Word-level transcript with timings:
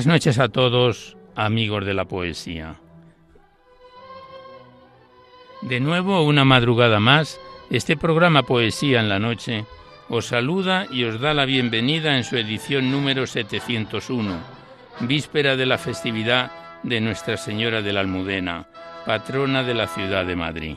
Buenas 0.00 0.14
noches 0.14 0.38
a 0.38 0.48
todos, 0.48 1.14
amigos 1.36 1.84
de 1.84 1.92
la 1.92 2.06
poesía. 2.06 2.76
De 5.60 5.78
nuevo, 5.78 6.22
una 6.22 6.46
madrugada 6.46 7.00
más, 7.00 7.38
este 7.68 7.98
programa 7.98 8.44
Poesía 8.44 9.00
en 9.00 9.10
la 9.10 9.18
Noche 9.18 9.66
os 10.08 10.24
saluda 10.24 10.86
y 10.90 11.04
os 11.04 11.20
da 11.20 11.34
la 11.34 11.44
bienvenida 11.44 12.16
en 12.16 12.24
su 12.24 12.38
edición 12.38 12.90
número 12.90 13.26
701, 13.26 14.38
víspera 15.00 15.56
de 15.56 15.66
la 15.66 15.76
festividad 15.76 16.50
de 16.82 17.02
Nuestra 17.02 17.36
Señora 17.36 17.82
de 17.82 17.92
la 17.92 18.00
Almudena, 18.00 18.68
patrona 19.04 19.64
de 19.64 19.74
la 19.74 19.86
ciudad 19.86 20.24
de 20.24 20.34
Madrid. 20.34 20.76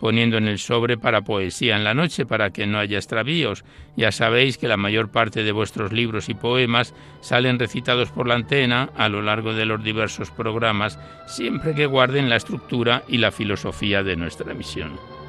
poniendo 0.00 0.38
en 0.38 0.48
el 0.48 0.58
sobre 0.58 0.96
para 0.96 1.22
poesía 1.22 1.76
en 1.76 1.84
la 1.84 1.94
noche 1.94 2.26
para 2.26 2.50
que 2.50 2.66
no 2.66 2.78
haya 2.78 2.98
extravíos. 2.98 3.64
Ya 3.96 4.10
sabéis 4.10 4.58
que 4.58 4.66
la 4.66 4.76
mayor 4.76 5.10
parte 5.10 5.44
de 5.44 5.52
vuestros 5.52 5.92
libros 5.92 6.28
y 6.28 6.34
poemas 6.34 6.94
salen 7.20 7.58
recitados 7.58 8.10
por 8.10 8.26
la 8.26 8.34
antena 8.34 8.90
a 8.96 9.08
lo 9.08 9.22
largo 9.22 9.52
de 9.52 9.66
los 9.66 9.84
diversos 9.84 10.30
programas, 10.30 10.98
siempre 11.26 11.74
que 11.74 11.86
guarden 11.86 12.30
la 12.30 12.36
estructura 12.36 13.02
y 13.06 13.18
la 13.18 13.30
filosofía 13.30 14.02
de 14.02 14.16
nuestra 14.16 14.52
emisión. 14.52 15.19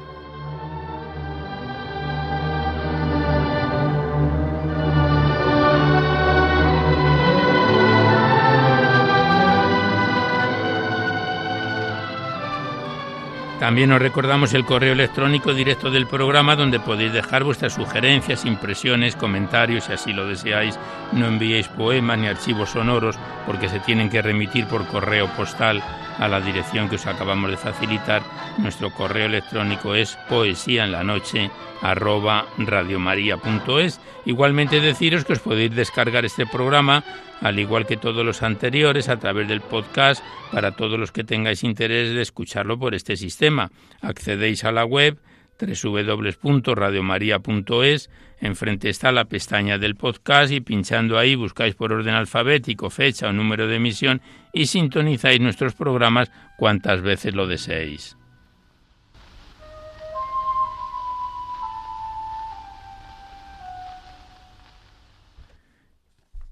También 13.62 13.92
os 13.92 14.02
recordamos 14.02 14.54
el 14.54 14.64
correo 14.64 14.92
electrónico 14.92 15.54
directo 15.54 15.88
del 15.88 16.08
programa 16.08 16.56
donde 16.56 16.80
podéis 16.80 17.12
dejar 17.12 17.44
vuestras 17.44 17.74
sugerencias, 17.74 18.44
impresiones, 18.44 19.14
comentarios, 19.14 19.84
si 19.84 19.92
así 19.92 20.12
lo 20.12 20.26
deseáis. 20.26 20.76
No 21.12 21.28
enviéis 21.28 21.68
poemas 21.68 22.18
ni 22.18 22.26
archivos 22.26 22.70
sonoros 22.70 23.16
porque 23.46 23.68
se 23.68 23.78
tienen 23.78 24.10
que 24.10 24.20
remitir 24.20 24.66
por 24.66 24.84
correo 24.88 25.28
postal 25.36 25.80
a 26.18 26.28
la 26.28 26.40
dirección 26.40 26.88
que 26.88 26.96
os 26.96 27.06
acabamos 27.06 27.50
de 27.50 27.56
facilitar. 27.56 28.22
Nuestro 28.58 28.90
correo 28.90 29.26
electrónico 29.26 29.94
es 29.94 30.16
poesía 30.28 30.84
en 30.84 30.92
la 30.92 31.04
noche 31.04 31.50
arroba 31.80 32.46
radiomaria.es. 32.58 34.00
Igualmente 34.24 34.80
deciros 34.80 35.24
que 35.24 35.34
os 35.34 35.40
podéis 35.40 35.74
descargar 35.74 36.24
este 36.24 36.46
programa, 36.46 37.04
al 37.40 37.58
igual 37.58 37.86
que 37.86 37.96
todos 37.96 38.24
los 38.24 38.42
anteriores, 38.42 39.08
a 39.08 39.18
través 39.18 39.48
del 39.48 39.60
podcast 39.60 40.22
para 40.52 40.72
todos 40.72 40.98
los 40.98 41.12
que 41.12 41.24
tengáis 41.24 41.64
interés 41.64 42.14
de 42.14 42.22
escucharlo 42.22 42.78
por 42.78 42.94
este 42.94 43.16
sistema. 43.16 43.70
Accedéis 44.00 44.64
a 44.64 44.72
la 44.72 44.84
web 44.84 45.18
www.radiomaria.es, 45.60 48.10
enfrente 48.42 48.90
está 48.90 49.12
la 49.12 49.24
pestaña 49.24 49.78
del 49.78 49.94
podcast 49.94 50.52
y 50.52 50.60
pinchando 50.60 51.16
ahí 51.16 51.36
buscáis 51.36 51.74
por 51.74 51.92
orden 51.92 52.14
alfabético 52.14 52.90
fecha 52.90 53.28
o 53.28 53.32
número 53.32 53.68
de 53.68 53.76
emisión 53.76 54.20
y 54.52 54.66
sintonizáis 54.66 55.40
nuestros 55.40 55.74
programas 55.74 56.30
cuantas 56.58 57.00
veces 57.00 57.34
lo 57.34 57.46
deseéis. 57.46 58.16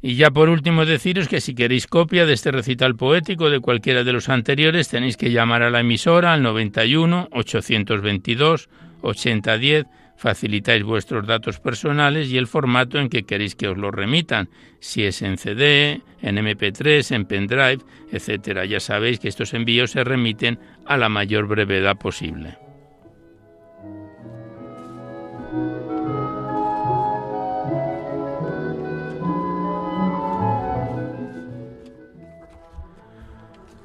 Y 0.02 0.14
ya 0.14 0.30
por 0.30 0.48
último 0.48 0.86
deciros 0.86 1.28
que 1.28 1.42
si 1.42 1.54
queréis 1.54 1.86
copia 1.86 2.24
de 2.24 2.32
este 2.32 2.50
recital 2.50 2.96
poético 2.96 3.50
de 3.50 3.60
cualquiera 3.60 4.02
de 4.02 4.12
los 4.12 4.30
anteriores 4.30 4.88
tenéis 4.88 5.18
que 5.18 5.30
llamar 5.30 5.62
a 5.62 5.70
la 5.70 5.80
emisora 5.80 6.32
al 6.32 6.42
91 6.42 7.28
822 7.32 8.70
8010 9.02 9.86
facilitáis 10.20 10.82
vuestros 10.82 11.26
datos 11.26 11.60
personales 11.60 12.28
y 12.28 12.36
el 12.36 12.46
formato 12.46 12.98
en 12.98 13.08
que 13.08 13.22
queréis 13.22 13.54
que 13.54 13.68
os 13.68 13.78
lo 13.78 13.90
remitan, 13.90 14.50
si 14.78 15.04
es 15.04 15.22
en 15.22 15.38
CD, 15.38 16.02
en 16.20 16.36
MP3, 16.36 17.14
en 17.14 17.24
pendrive, 17.24 17.78
etcétera. 18.12 18.66
Ya 18.66 18.80
sabéis 18.80 19.18
que 19.18 19.28
estos 19.28 19.54
envíos 19.54 19.92
se 19.92 20.04
remiten 20.04 20.58
a 20.84 20.98
la 20.98 21.08
mayor 21.08 21.46
brevedad 21.46 21.96
posible. 21.96 22.58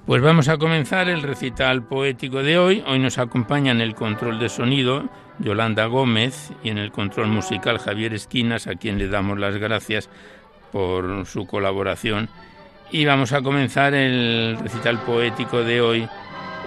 Pues 0.05 0.21
vamos 0.21 0.49
a 0.49 0.57
comenzar 0.57 1.07
el 1.07 1.23
recital 1.23 1.87
poético 1.87 2.43
de 2.43 2.59
hoy. 2.59 2.83
Hoy 2.85 2.99
nos 2.99 3.17
acompaña 3.19 3.71
en 3.71 3.79
el 3.79 3.95
control 3.95 4.37
de 4.37 4.49
sonido 4.49 5.09
Yolanda 5.39 5.85
Gómez 5.85 6.51
y 6.63 6.69
en 6.69 6.77
el 6.77 6.91
control 6.91 7.27
musical 7.27 7.79
Javier 7.79 8.13
Esquinas, 8.13 8.67
a 8.67 8.75
quien 8.75 8.97
le 8.97 9.07
damos 9.07 9.39
las 9.39 9.57
gracias 9.57 10.09
por 10.71 11.25
su 11.25 11.45
colaboración. 11.45 12.29
Y 12.91 13.05
vamos 13.05 13.33
a 13.33 13.41
comenzar 13.41 13.93
el 13.93 14.57
recital 14.61 14.99
poético 14.99 15.63
de 15.63 15.81
hoy 15.81 16.09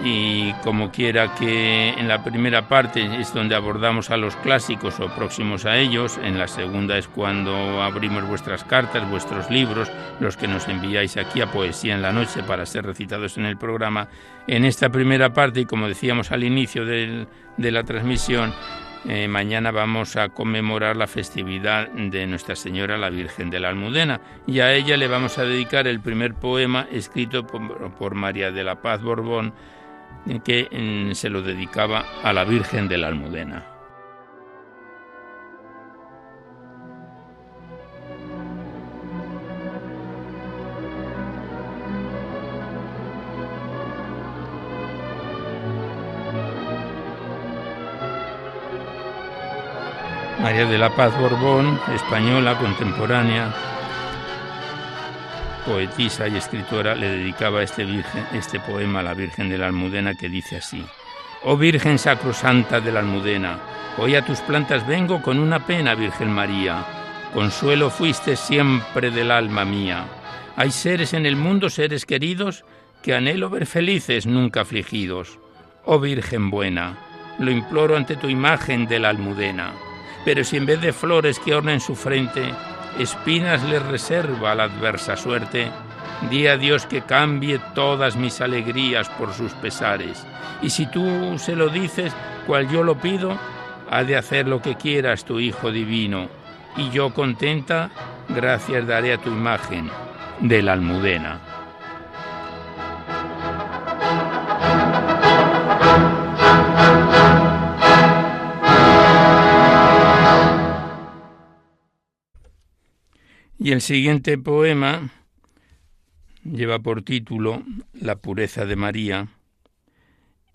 y 0.03 0.53
como 0.63 0.91
quiera 0.91 1.35
que 1.35 1.89
en 1.89 2.07
la 2.07 2.23
primera 2.23 2.67
parte 2.67 3.19
es 3.19 3.33
donde 3.33 3.55
abordamos 3.55 4.09
a 4.09 4.17
los 4.17 4.35
clásicos 4.37 4.99
o 4.99 5.13
próximos 5.13 5.65
a 5.65 5.77
ellos, 5.77 6.19
en 6.23 6.37
la 6.37 6.47
segunda 6.47 6.97
es 6.97 7.07
cuando 7.07 7.81
abrimos 7.81 8.27
vuestras 8.27 8.63
cartas, 8.63 9.09
vuestros 9.09 9.49
libros, 9.49 9.91
los 10.19 10.37
que 10.37 10.47
nos 10.47 10.67
enviáis 10.67 11.17
aquí 11.17 11.41
a 11.41 11.51
Poesía 11.51 11.95
en 11.95 12.01
la 12.01 12.13
Noche 12.13 12.43
para 12.43 12.65
ser 12.65 12.85
recitados 12.85 13.37
en 13.37 13.45
el 13.45 13.57
programa. 13.57 14.07
En 14.47 14.65
esta 14.65 14.89
primera 14.89 15.33
parte, 15.33 15.61
y 15.61 15.65
como 15.65 15.87
decíamos 15.87 16.31
al 16.31 16.43
inicio 16.43 16.85
de 16.85 17.27
la 17.57 17.83
transmisión, 17.83 18.53
eh, 19.07 19.29
mañana 19.29 19.71
vamos 19.71 20.17
a 20.17 20.27
conmemorar 20.27 20.97
la 20.97 21.07
festividad 21.07 21.87
de 21.89 22.27
Nuestra 22.27 22.55
Señora 22.57 22.97
la 22.97 23.09
Virgen 23.09 23.49
de 23.49 23.61
la 23.61 23.69
Almudena 23.69 24.19
y 24.45 24.59
a 24.59 24.73
ella 24.73 24.97
le 24.97 25.07
vamos 25.07 25.37
a 25.37 25.45
dedicar 25.45 25.87
el 25.87 26.01
primer 26.01 26.33
poema 26.33 26.85
escrito 26.91 27.47
por 27.47 28.15
María 28.15 28.51
de 28.51 28.63
la 28.65 28.81
Paz 28.81 29.01
Borbón 29.01 29.53
que 30.43 31.11
se 31.13 31.29
lo 31.29 31.41
dedicaba 31.41 32.05
a 32.23 32.33
la 32.33 32.43
Virgen 32.43 32.87
de 32.87 32.97
la 32.97 33.07
Almudena. 33.07 33.65
María 50.41 50.65
de 50.65 50.77
la 50.77 50.89
Paz 50.95 51.19
Borbón, 51.19 51.79
española 51.93 52.57
contemporánea, 52.57 53.53
poetisa 55.69 56.27
y 56.27 56.35
escritora, 56.35 56.95
le 56.95 57.09
dedicaba 57.09 57.61
este, 57.61 57.85
este 58.33 58.59
poema 58.59 59.01
a 59.01 59.03
la 59.03 59.13
Virgen 59.13 59.49
de 59.49 59.57
la 59.59 59.67
Almudena 59.67 60.15
que 60.15 60.27
dice 60.27 60.57
así. 60.57 60.83
Oh 61.43 61.57
Virgen 61.57 61.99
Sacrosanta 61.99 62.81
de 62.81 62.91
la 62.91 63.01
Almudena, 63.01 63.59
hoy 63.99 64.15
a 64.15 64.25
tus 64.25 64.39
plantas 64.39 64.87
vengo 64.87 65.21
con 65.21 65.37
una 65.37 65.67
pena, 65.67 65.93
Virgen 65.93 66.31
María. 66.31 66.83
Consuelo 67.35 67.91
fuiste 67.91 68.35
siempre 68.35 69.11
del 69.11 69.29
alma 69.29 69.63
mía. 69.63 70.05
Hay 70.55 70.71
seres 70.71 71.13
en 71.13 71.27
el 71.27 71.35
mundo, 71.35 71.69
seres 71.69 72.07
queridos, 72.07 72.65
que 73.03 73.13
anhelo 73.13 73.51
ver 73.51 73.67
felices, 73.67 74.25
nunca 74.25 74.61
afligidos. 74.61 75.37
Oh 75.85 75.99
Virgen 75.99 76.49
buena, 76.49 76.97
lo 77.37 77.51
imploro 77.51 77.95
ante 77.95 78.15
tu 78.15 78.27
imagen 78.27 78.87
de 78.87 78.97
la 78.97 79.09
Almudena. 79.09 79.73
Pero 80.25 80.43
si 80.43 80.57
en 80.57 80.65
vez 80.65 80.81
de 80.81 80.93
flores 80.93 81.37
que 81.37 81.53
ornen 81.53 81.79
su 81.79 81.95
frente, 81.95 82.53
espinas 82.97 83.63
le 83.63 83.79
reserva 83.79 84.55
la 84.55 84.63
adversa 84.63 85.15
suerte, 85.15 85.69
di 86.29 86.47
a 86.47 86.57
Dios 86.57 86.85
que 86.85 87.01
cambie 87.01 87.59
todas 87.73 88.15
mis 88.15 88.41
alegrías 88.41 89.09
por 89.09 89.33
sus 89.33 89.53
pesares. 89.53 90.25
Y 90.61 90.69
si 90.69 90.85
tú 90.87 91.37
se 91.37 91.55
lo 91.55 91.69
dices, 91.69 92.13
cual 92.45 92.69
yo 92.69 92.83
lo 92.83 92.97
pido, 92.97 93.37
ha 93.89 94.03
de 94.03 94.17
hacer 94.17 94.47
lo 94.47 94.61
que 94.61 94.75
quieras 94.75 95.25
tu 95.25 95.39
Hijo 95.39 95.71
Divino. 95.71 96.27
Y 96.77 96.89
yo 96.89 97.13
contenta, 97.13 97.89
gracias 98.27 98.87
daré 98.87 99.13
a 99.13 99.17
tu 99.17 99.29
imagen 99.29 99.89
de 100.39 100.61
la 100.61 100.73
almudena. 100.73 101.48
Y 113.61 113.73
el 113.73 113.81
siguiente 113.81 114.37
poema 114.37 115.11
lleva 116.45 116.79
por 116.79 117.01
título 117.01 117.61
La 117.91 118.15
pureza 118.15 118.65
de 118.65 118.77
María 118.77 119.27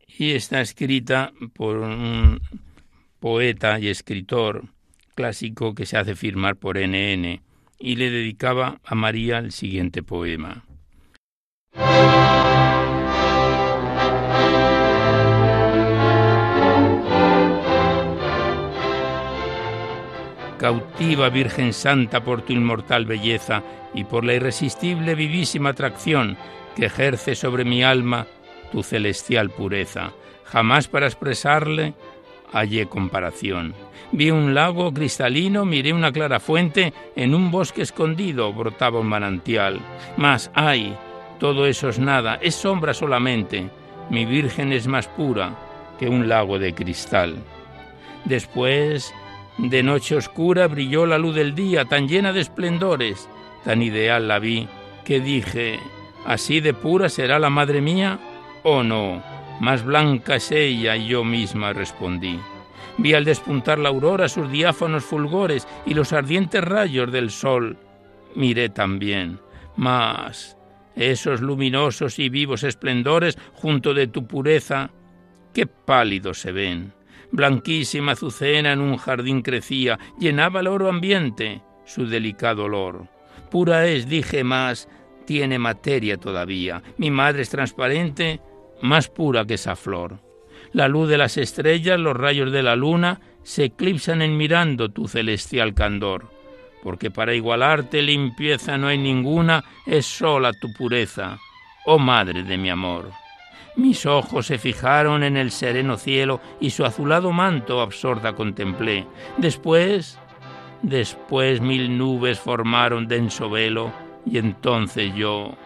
y 0.07 0.31
está 0.31 0.63
escrita 0.63 1.35
por 1.53 1.81
un 1.81 2.41
poeta 3.21 3.79
y 3.79 3.89
escritor 3.89 4.65
clásico 5.15 5.75
que 5.75 5.85
se 5.85 5.99
hace 5.99 6.15
firmar 6.15 6.57
por 6.57 6.79
NN 6.79 7.43
y 7.79 7.97
le 7.97 8.11
dedicaba 8.11 8.81
a 8.83 8.95
María 8.95 9.37
el 9.37 9.53
siguiente 9.53 10.03
poema. 10.03 10.64
Cautiva 20.65 21.29
Virgen 21.29 21.75
Santa 21.75 22.25
por 22.25 22.41
tu 22.41 22.55
inmortal 22.55 23.05
belleza 23.05 23.63
y 23.93 24.05
por 24.05 24.25
la 24.25 24.33
irresistible 24.33 25.15
vivísima 25.15 25.69
atracción 25.69 26.39
que 26.75 26.87
ejerce 26.87 27.35
sobre 27.35 27.67
mi 27.67 27.85
alma 27.85 28.27
tu 28.73 28.83
celestial 28.83 29.51
pureza. 29.51 30.13
Jamás 30.47 30.89
para 30.89 31.05
expresarle 31.05 31.93
hallé 32.51 32.87
comparación. 32.87 33.75
Vi 34.13 34.31
un 34.31 34.55
lago 34.55 34.91
cristalino, 34.95 35.67
miré 35.67 35.93
una 35.93 36.13
clara 36.13 36.41
fuente, 36.41 36.95
en 37.15 37.35
un 37.35 37.51
bosque 37.51 37.83
escondido 37.83 38.51
brotaba 38.55 39.01
un 39.01 39.09
manantial. 39.09 39.81
Mas, 40.17 40.51
ay, 40.55 40.97
todo 41.41 41.67
eso 41.67 41.91
es 41.91 41.99
nada, 41.99 42.39
es 42.41 42.55
sombra 42.55 42.95
solamente. 42.95 43.69
Mi 44.09 44.25
Virgen 44.25 44.73
es 44.73 44.87
más 44.87 45.09
pura 45.09 45.59
que 45.99 46.09
un 46.09 46.27
lago 46.27 46.59
de 46.59 46.75
cristal. 46.75 47.37
Después 48.25 49.13
de 49.59 49.83
noche 49.83 50.17
oscura 50.17 50.67
brilló 50.67 51.07
la 51.07 51.19
luz 51.19 51.35
del 51.37 51.55
día, 51.55 51.85
tan 51.85 52.09
llena 52.09 52.33
de 52.33 52.41
esplendores, 52.41 53.29
tan 53.65 53.83
ideal 53.83 54.27
la 54.27 54.39
vi, 54.39 54.69
que 55.05 55.21
dije, 55.21 55.79
¿así 56.27 56.61
de 56.61 56.75
pura 56.75 57.09
será 57.09 57.39
la 57.39 57.51
madre 57.51 57.81
mía? 57.81 58.19
¿O 58.65 58.83
no? 58.83 59.23
Más 59.61 59.85
blanca 59.85 60.37
es 60.37 60.51
ella, 60.51 60.97
y 60.97 61.07
yo 61.07 61.23
misma 61.23 61.73
respondí. 61.73 62.39
Vi 62.99 63.15
al 63.15 63.25
despuntar 63.25 63.79
la 63.79 63.91
aurora 63.91 64.29
sus 64.29 64.51
diáfanos 64.51 65.05
fulgores 65.05 65.69
y 65.87 65.95
los 65.95 66.13
ardientes 66.13 66.63
rayos 66.63 67.13
del 67.13 67.31
sol. 67.31 67.77
Miré 68.35 68.69
también, 68.69 69.39
mas 69.77 70.57
esos 70.97 71.41
luminosos 71.41 72.19
y 72.19 72.29
vivos 72.29 72.65
esplendores 72.65 73.39
junto 73.55 73.95
de 73.95 74.09
tu 74.09 74.27
pureza, 74.27 74.91
qué 75.53 75.67
pálidos 75.67 76.41
se 76.41 76.53
ven 76.53 76.93
Blanquísima 77.31 78.13
azucena 78.13 78.73
en 78.73 78.81
un 78.81 78.97
jardín 78.97 79.43
crecía, 79.43 79.99
llenaba 80.19 80.61
el 80.61 80.69
oro 80.69 80.89
ambiente 80.89 81.63
su 81.85 82.07
delicado 82.07 82.65
olor. 82.65 83.09
Pura 83.51 83.87
es, 83.87 84.09
dije 84.09 84.45
más, 84.45 84.89
tiene 85.27 85.59
materia 85.59 86.17
todavía. 86.17 86.83
Mi 86.97 87.11
madre 87.11 87.43
es 87.43 87.51
transparente, 87.51 88.41
más 88.83 89.09
pura 89.09 89.45
que 89.45 89.55
esa 89.55 89.77
flor. 89.77 90.21
La 90.73 90.89
luz 90.89 91.09
de 91.09 91.19
las 91.19 91.37
estrellas, 91.37 91.99
los 92.01 92.17
rayos 92.17 92.51
de 92.51 92.63
la 92.63 92.77
luna, 92.77 93.21
se 93.43 93.65
eclipsan 93.65 94.23
en 94.23 94.37
mirando 94.37 94.91
tu 94.91 95.07
celestial 95.07 95.75
candor. 95.75 96.31
Porque 96.83 97.11
para 97.11 97.35
igualarte 97.35 98.03
limpieza 98.03 98.77
no 98.77 98.89
hay 98.89 98.99
ninguna, 98.99 99.65
es 99.87 100.05
sola 100.05 100.53
tu 100.53 100.73
pureza, 100.73 101.39
oh 101.87 101.99
madre 101.99 102.43
de 102.43 102.59
mi 102.59 102.71
amor. 102.71 103.24
Mis 103.77 104.07
ojos 104.07 104.47
se 104.47 104.59
fijaron 104.59 105.25
en 105.25 105.37
el 105.37 105.51
sereno 105.51 105.97
cielo 105.97 106.41
y 106.61 106.71
su 106.71 106.85
azulado 106.85 107.33
manto 107.33 107.81
absorta 107.81 108.35
contemplé. 108.35 109.05
Después, 109.37 110.19
después 110.83 111.61
mil 111.61 111.99
nubes 111.99 112.39
formaron 112.39 113.09
denso 113.09 113.51
velo 113.51 113.91
y 114.25 114.39
entonces 114.39 115.13
yo, 115.15 115.57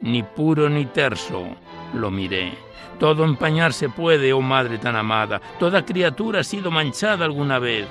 ni 0.00 0.22
puro 0.22 0.70
ni 0.70 0.86
terso, 0.86 1.46
lo 1.92 2.10
miré. 2.10 2.52
Todo 2.98 3.24
empañarse 3.24 3.90
puede, 3.90 4.32
oh 4.32 4.40
madre 4.40 4.78
tan 4.78 4.96
amada, 4.96 5.40
toda 5.58 5.84
criatura 5.84 6.40
ha 6.40 6.44
sido 6.44 6.70
manchada 6.70 7.26
alguna 7.26 7.58
vez. 7.58 7.86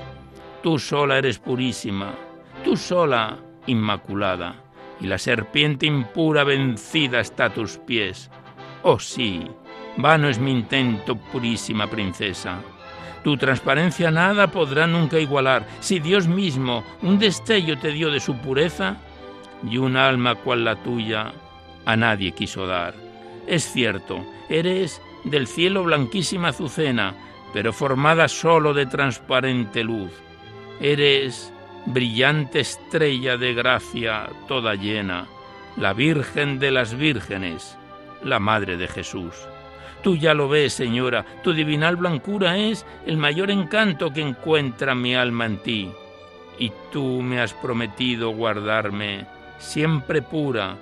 Tú 0.63 0.79
sola 0.79 1.19
eres 1.19 1.37
purísima, 1.37 2.13
tú 2.63 2.75
sola 2.75 3.37
inmaculada, 3.67 4.55
y 4.99 5.05
la 5.05 5.19
serpiente 5.19 5.85
impura 5.85 6.43
vencida 6.43 7.19
está 7.19 7.45
a 7.45 7.53
tus 7.53 7.77
pies. 7.77 8.29
Oh 8.83 8.99
sí, 8.99 9.47
Vano 9.97 10.29
es 10.29 10.39
mi 10.39 10.51
intento, 10.51 11.15
purísima 11.15 11.87
princesa. 11.87 12.59
Tu 13.23 13.35
transparencia 13.35 14.11
nada 14.11 14.47
podrá 14.47 14.87
nunca 14.87 15.19
igualar. 15.19 15.67
Si 15.79 15.99
Dios 15.99 16.27
mismo 16.27 16.83
un 17.01 17.19
destello 17.19 17.77
te 17.77 17.91
dio 17.91 18.09
de 18.09 18.19
su 18.19 18.37
pureza, 18.37 18.97
y 19.63 19.77
un 19.77 19.97
alma 19.97 20.35
cual 20.35 20.65
la 20.65 20.75
tuya 20.75 21.33
a 21.85 21.95
nadie 21.95 22.31
quiso 22.31 22.67
dar. 22.67 22.93
Es 23.47 23.71
cierto, 23.71 24.25
eres 24.49 25.01
del 25.23 25.47
cielo 25.47 25.83
blanquísima 25.83 26.49
azucena, 26.49 27.15
pero 27.53 27.73
formada 27.73 28.27
solo 28.27 28.73
de 28.73 28.85
transparente 28.85 29.83
luz. 29.83 30.11
Eres 30.79 31.53
brillante 31.85 32.59
estrella 32.59 33.37
de 33.37 33.53
gracia 33.53 34.29
toda 34.47 34.75
llena, 34.75 35.27
la 35.77 35.93
Virgen 35.93 36.59
de 36.59 36.71
las 36.71 36.95
Vírgenes, 36.95 37.77
la 38.23 38.39
Madre 38.39 38.77
de 38.77 38.87
Jesús. 38.87 39.33
Tú 40.07 40.15
ya 40.15 40.33
lo 40.33 40.47
ves, 40.47 40.71
señora, 40.71 41.25
tu 41.43 41.51
divinal 41.51 41.97
blancura 41.97 42.57
es 42.57 42.85
el 43.05 43.17
mayor 43.17 43.51
encanto 43.51 44.13
que 44.13 44.21
encuentra 44.21 44.95
mi 44.95 45.13
alma 45.13 45.47
en 45.47 45.57
ti. 45.57 45.91
Y 46.57 46.71
tú 46.93 47.21
me 47.21 47.41
has 47.41 47.53
prometido 47.53 48.29
guardarme 48.29 49.27
siempre 49.57 50.21
pura, 50.21 50.77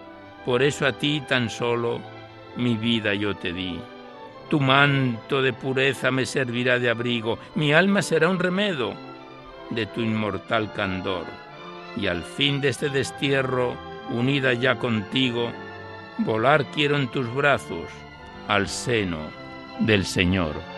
por 0.45 0.61
eso 0.61 0.85
a 0.85 0.91
ti 0.91 1.23
tan 1.27 1.49
solo 1.49 2.01
mi 2.55 2.77
vida 2.77 3.15
yo 3.15 3.35
te 3.35 3.51
di. 3.51 3.79
Tu 4.47 4.59
manto 4.59 5.41
de 5.41 5.53
pureza 5.53 6.11
me 6.11 6.27
servirá 6.27 6.77
de 6.77 6.91
abrigo, 6.91 7.39
mi 7.55 7.73
alma 7.73 8.03
será 8.03 8.29
un 8.29 8.37
remedo 8.37 8.93
de 9.71 9.87
tu 9.87 10.01
inmortal 10.01 10.71
candor. 10.71 11.25
Y 11.97 12.05
al 12.05 12.21
fin 12.21 12.61
de 12.61 12.69
este 12.69 12.89
destierro, 12.89 13.75
unida 14.11 14.53
ya 14.53 14.77
contigo, 14.77 15.51
volar 16.19 16.63
quiero 16.65 16.95
en 16.95 17.07
tus 17.07 17.33
brazos 17.33 18.04
al 18.47 18.67
seno 18.67 19.29
del 19.79 20.05
Señor. 20.05 20.74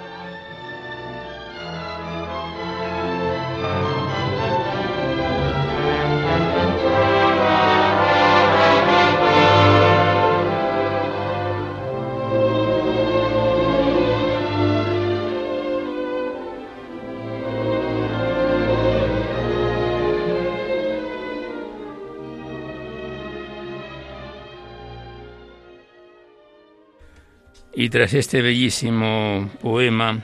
Y 27.87 27.89
tras 27.89 28.13
este 28.13 28.41
bellísimo 28.41 29.49
poema, 29.61 30.21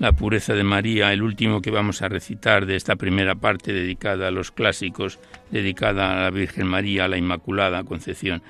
La 0.00 0.10
pureza 0.10 0.52
de 0.54 0.64
María, 0.64 1.12
el 1.12 1.22
último 1.22 1.62
que 1.62 1.70
vamos 1.70 2.02
a 2.02 2.08
recitar 2.08 2.66
de 2.66 2.74
esta 2.74 2.96
primera 2.96 3.36
parte 3.36 3.72
dedicada 3.72 4.26
a 4.26 4.30
los 4.32 4.50
clásicos, 4.50 5.20
dedicada 5.52 6.10
a 6.10 6.22
la 6.22 6.30
Virgen 6.30 6.66
María, 6.66 7.04
a 7.04 7.08
la 7.08 7.16
Inmaculada 7.16 7.84
Concepción, 7.84 8.42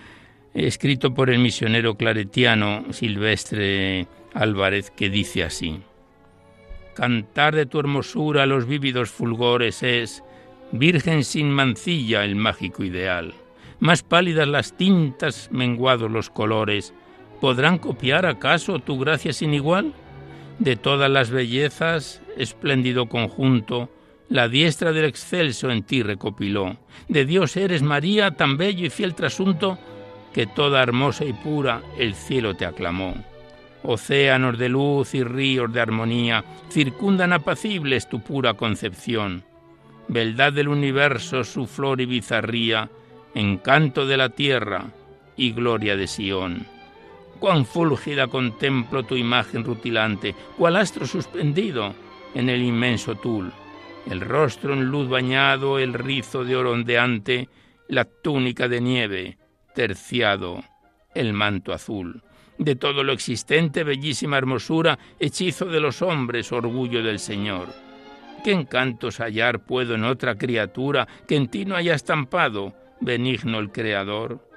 escrito 0.55 1.13
por 1.13 1.29
el 1.29 1.41
misionero 1.41 1.97
claretiano 1.97 2.87
Silvestre 2.91 4.07
Álvarez, 4.33 4.91
que 4.91 5.11
dice 5.11 5.45
así, 5.45 5.83
Cantar 6.95 7.55
de 7.57 7.67
tu 7.67 7.81
hermosura 7.81 8.47
los 8.47 8.67
vívidos 8.67 9.11
fulgores 9.11 9.83
es, 9.83 10.25
Virgen 10.73 11.25
sin 11.25 11.51
mancilla, 11.51 12.25
el 12.25 12.35
mágico 12.35 12.83
ideal. 12.83 13.35
Más 13.79 14.03
pálidas 14.03 14.49
las 14.49 14.75
tintas, 14.75 15.51
menguados 15.53 16.11
los 16.11 16.31
colores, 16.31 16.95
¿Podrán 17.45 17.77
copiar 17.77 18.25
acaso 18.25 18.79
tu 18.79 18.99
gracia 18.99 19.35
sin 19.35 19.53
igual? 19.53 19.93
De 20.59 20.77
todas 20.77 21.11
las 21.11 21.29
bellezas, 21.29 22.23
espléndido 22.39 23.11
conjunto, 23.11 23.91
la 24.31 24.49
diestra 24.49 24.93
del 24.93 25.05
excelso 25.05 25.71
en 25.71 25.83
ti 25.83 26.03
recopiló. 26.03 26.79
De 27.07 27.27
Dios 27.27 27.59
eres 27.59 27.83
María, 27.83 28.31
tan 28.31 28.57
bello 28.57 28.87
y 28.87 28.89
fiel 28.89 29.15
trasunto, 29.15 29.79
que 30.33 30.47
toda 30.47 30.83
hermosa 30.83 31.27
y 31.27 31.35
pura 31.35 31.83
el 31.99 32.15
cielo 32.15 32.57
te 32.57 32.65
aclamó. 32.65 33.15
Océanos 33.83 34.57
de 34.57 34.71
luz 34.71 35.15
y 35.15 35.23
ríos 35.23 35.71
de 35.71 35.83
armonía 35.83 36.47
circundan 36.71 37.35
apacibles 37.35 38.09
tu 38.09 38.21
pura 38.21 38.55
concepción. 38.55 39.45
Beldad 40.09 40.55
del 40.55 40.69
universo, 40.69 41.45
su 41.45 41.67
flor 41.67 42.01
y 42.01 42.07
bizarría, 42.07 42.89
encanto 43.35 44.07
de 44.07 44.17
la 44.17 44.31
tierra 44.31 44.87
y 45.37 45.53
gloria 45.53 45.95
de 45.95 46.07
Sión 46.07 46.74
cuán 47.39 47.67
fúlgida 47.67 48.27
contemplo 48.29 49.03
tu 49.03 49.17
imagen 49.17 49.65
rutilante, 49.65 50.35
cual 50.57 50.77
astro 50.77 51.07
suspendido 51.07 51.95
en 52.35 52.49
el 52.49 52.63
inmenso 52.63 53.15
tul, 53.15 53.53
el 54.11 54.21
rostro 54.21 54.73
en 54.75 54.87
luz 54.87 55.09
bañado, 55.09 55.79
el 55.79 55.95
rizo 55.95 56.45
de 56.45 56.57
oro 56.57 56.73
ondeante, 56.73 57.49
la 57.89 58.05
túnica 58.05 58.69
de 58.69 58.81
nieve, 58.81 59.39
terciado, 59.75 60.63
el 61.15 61.33
manto 61.33 61.73
azul. 61.73 62.23
De 62.59 62.77
todo 62.77 63.03
lo 63.03 63.13
existente, 63.13 63.83
bellísima 63.83 64.39
hermosura, 64.39 64.99
hechizo 65.19 65.67
de 65.67 65.81
los 65.81 66.03
hombres, 66.03 66.53
orgullo 66.53 67.03
del 67.03 67.19
Señor. 67.19 67.69
¿Qué 68.45 68.53
encantos 68.53 69.21
hallar 69.21 69.65
puedo 69.65 69.95
en 69.95 70.05
otra 70.05 70.37
criatura 70.37 71.09
que 71.27 71.37
en 71.37 71.49
ti 71.49 71.65
no 71.65 71.75
haya 71.75 71.95
estampado, 71.95 72.75
benigno 73.01 73.59
el 73.59 73.73
Creador? 73.73 74.54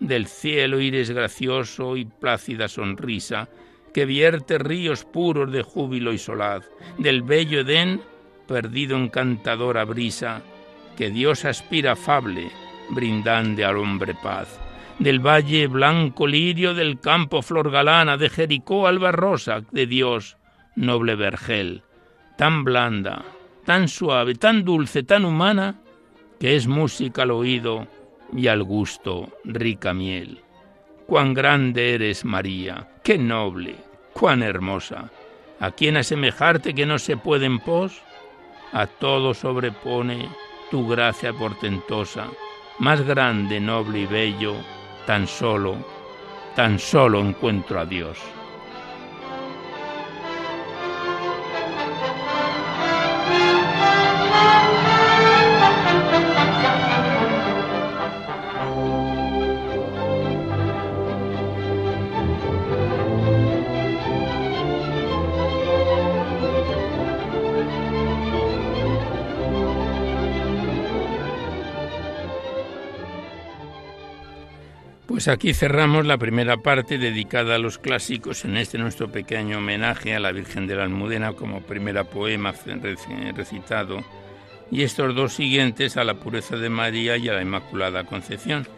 Del 0.00 0.26
cielo 0.26 0.80
iris 0.80 1.10
gracioso 1.10 1.96
y 1.96 2.04
plácida 2.04 2.68
sonrisa, 2.68 3.48
que 3.94 4.04
vierte 4.04 4.58
ríos 4.58 5.04
puros 5.04 5.50
de 5.50 5.62
júbilo 5.62 6.12
y 6.12 6.18
solaz, 6.18 6.68
del 6.98 7.22
bello 7.22 7.60
Edén, 7.60 8.02
perdido 8.46 8.96
encantadora 8.96 9.84
brisa, 9.84 10.42
que 10.96 11.10
Dios 11.10 11.44
aspira 11.44 11.92
afable, 11.92 12.50
brindande 12.90 13.64
al 13.64 13.78
hombre 13.78 14.14
paz, 14.14 14.60
del 14.98 15.20
valle 15.20 15.66
blanco 15.66 16.26
lirio, 16.26 16.74
del 16.74 17.00
campo 17.00 17.42
flor 17.42 17.70
galana, 17.70 18.16
de 18.16 18.28
Jericó 18.28 18.86
alba 18.86 19.12
rosa, 19.12 19.62
de 19.70 19.86
Dios, 19.86 20.36
noble 20.74 21.14
vergel, 21.16 21.82
tan 22.36 22.64
blanda, 22.64 23.24
tan 23.64 23.88
suave, 23.88 24.34
tan 24.34 24.64
dulce, 24.64 25.02
tan 25.02 25.24
humana, 25.24 25.80
que 26.38 26.54
es 26.54 26.66
música 26.66 27.22
al 27.22 27.30
oído, 27.30 27.88
y 28.32 28.48
al 28.48 28.62
gusto 28.62 29.28
rica 29.44 29.92
miel. 29.92 30.40
Cuán 31.06 31.34
grande 31.34 31.94
eres, 31.94 32.24
María, 32.24 32.88
qué 33.02 33.18
noble, 33.18 33.76
cuán 34.12 34.42
hermosa. 34.42 35.10
¿A 35.60 35.70
quién 35.70 35.96
asemejarte 35.96 36.74
que 36.74 36.86
no 36.86 36.98
se 36.98 37.16
puede 37.16 37.46
en 37.46 37.60
pos? 37.60 38.02
A 38.72 38.86
todo 38.86 39.32
sobrepone 39.32 40.28
tu 40.70 40.88
gracia 40.88 41.32
portentosa, 41.32 42.26
más 42.78 43.00
grande, 43.06 43.60
noble 43.60 44.00
y 44.00 44.06
bello, 44.06 44.54
tan 45.06 45.26
solo, 45.26 45.76
tan 46.54 46.78
solo 46.78 47.20
encuentro 47.20 47.78
a 47.80 47.86
Dios. 47.86 48.18
Pues 75.16 75.28
aquí 75.28 75.54
cerramos 75.54 76.04
la 76.04 76.18
primera 76.18 76.58
parte 76.58 76.98
dedicada 76.98 77.54
a 77.54 77.58
los 77.58 77.78
clásicos 77.78 78.44
en 78.44 78.58
este 78.58 78.76
nuestro 78.76 79.10
pequeño 79.10 79.56
homenaje 79.56 80.14
a 80.14 80.20
la 80.20 80.30
Virgen 80.30 80.66
de 80.66 80.76
la 80.76 80.82
Almudena 80.82 81.32
como 81.32 81.62
primera 81.62 82.04
poema 82.04 82.52
recitado 83.34 84.04
y 84.70 84.82
estos 84.82 85.14
dos 85.14 85.32
siguientes 85.32 85.96
a 85.96 86.04
la 86.04 86.16
pureza 86.16 86.58
de 86.58 86.68
María 86.68 87.16
y 87.16 87.30
a 87.30 87.32
la 87.32 87.40
Inmaculada 87.40 88.04
Concepción. 88.04 88.68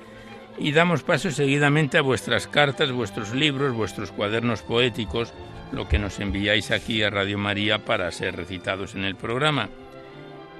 Y 0.57 0.71
damos 0.71 1.02
paso 1.02 1.33
seguidamente 1.33 1.99
a 1.99 2.02
vuestras 2.02 2.47
cartas, 2.47 2.92
vuestros 2.92 3.35
libros, 3.35 3.75
vuestros 3.75 4.12
cuadernos 4.12 4.62
poéticos, 4.62 5.35
lo 5.73 5.88
que 5.88 5.99
nos 5.99 6.21
enviáis 6.21 6.71
aquí 6.71 7.02
a 7.02 7.11
Radio 7.11 7.37
María 7.37 7.85
para 7.85 8.12
ser 8.12 8.37
recitados 8.37 8.95
en 8.95 9.02
el 9.02 9.16
programa. 9.16 9.71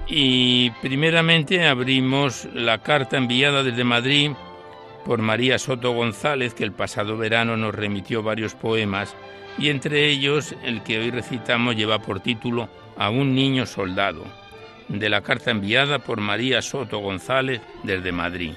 Y 0.09 0.71
primeramente 0.81 1.65
abrimos 1.65 2.49
la 2.53 2.79
carta 2.79 3.15
enviada 3.15 3.63
desde 3.63 3.85
Madrid 3.85 4.31
por 5.05 5.21
María 5.21 5.59
Soto 5.59 5.91
González, 5.91 6.53
que 6.53 6.63
el 6.63 6.71
pasado 6.71 7.17
verano 7.17 7.57
nos 7.57 7.73
remitió 7.73 8.23
varios 8.23 8.55
poemas, 8.55 9.15
y 9.57 9.69
entre 9.69 10.07
ellos 10.07 10.55
el 10.63 10.83
que 10.83 10.99
hoy 10.99 11.11
recitamos 11.11 11.75
lleva 11.75 11.99
por 11.99 12.19
título 12.19 12.69
A 12.97 13.09
un 13.09 13.35
niño 13.35 13.65
soldado, 13.65 14.23
de 14.87 15.09
la 15.09 15.21
carta 15.21 15.51
enviada 15.51 15.99
por 15.99 16.19
María 16.19 16.61
Soto 16.61 16.99
González 16.99 17.61
desde 17.83 18.11
Madrid. 18.11 18.53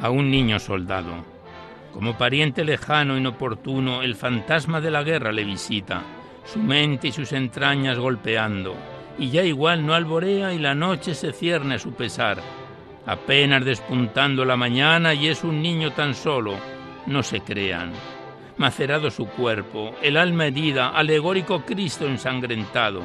A 0.00 0.10
un 0.10 0.30
niño 0.30 0.58
soldado. 0.58 1.24
Como 1.92 2.18
pariente 2.18 2.64
lejano, 2.64 3.16
inoportuno, 3.16 4.02
el 4.02 4.14
fantasma 4.14 4.82
de 4.82 4.90
la 4.90 5.02
guerra 5.02 5.32
le 5.32 5.44
visita 5.44 6.02
su 6.46 6.58
mente 6.58 7.08
y 7.08 7.12
sus 7.12 7.32
entrañas 7.32 7.98
golpeando, 7.98 8.76
y 9.18 9.30
ya 9.30 9.42
igual 9.42 9.84
no 9.84 9.94
alborea 9.94 10.52
y 10.52 10.58
la 10.58 10.74
noche 10.74 11.14
se 11.14 11.32
cierne 11.32 11.74
a 11.74 11.78
su 11.78 11.92
pesar, 11.92 12.38
apenas 13.04 13.64
despuntando 13.64 14.44
la 14.44 14.56
mañana 14.56 15.14
y 15.14 15.28
es 15.28 15.44
un 15.44 15.60
niño 15.60 15.92
tan 15.92 16.14
solo, 16.14 16.56
no 17.06 17.22
se 17.22 17.40
crean. 17.40 17.92
Macerado 18.58 19.10
su 19.10 19.26
cuerpo, 19.26 19.94
el 20.02 20.16
alma 20.16 20.46
herida, 20.46 20.88
alegórico 20.88 21.62
Cristo 21.64 22.06
ensangrentado, 22.06 23.02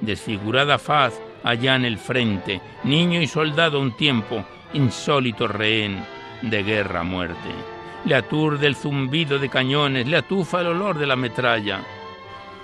desfigurada 0.00 0.78
faz 0.78 1.20
allá 1.44 1.76
en 1.76 1.84
el 1.84 1.98
frente, 1.98 2.60
niño 2.84 3.20
y 3.20 3.26
soldado 3.26 3.80
un 3.80 3.96
tiempo, 3.96 4.44
insólito 4.72 5.46
rehén 5.46 6.04
de 6.42 6.62
guerra 6.62 7.04
muerte. 7.04 7.50
Le 8.04 8.16
aturde 8.16 8.66
el 8.66 8.74
zumbido 8.74 9.38
de 9.38 9.48
cañones, 9.48 10.08
le 10.08 10.16
atufa 10.16 10.60
el 10.60 10.68
olor 10.68 10.98
de 10.98 11.06
la 11.06 11.14
metralla, 11.14 11.80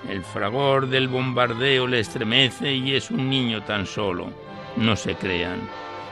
el 0.06 0.22
fragor 0.22 0.88
del 0.88 1.08
bombardeo 1.08 1.86
le 1.86 2.00
estremece 2.00 2.72
y 2.72 2.94
es 2.94 3.10
un 3.10 3.28
niño 3.28 3.62
tan 3.64 3.86
solo. 3.86 4.30
No 4.76 4.94
se 4.96 5.14
crean. 5.14 5.60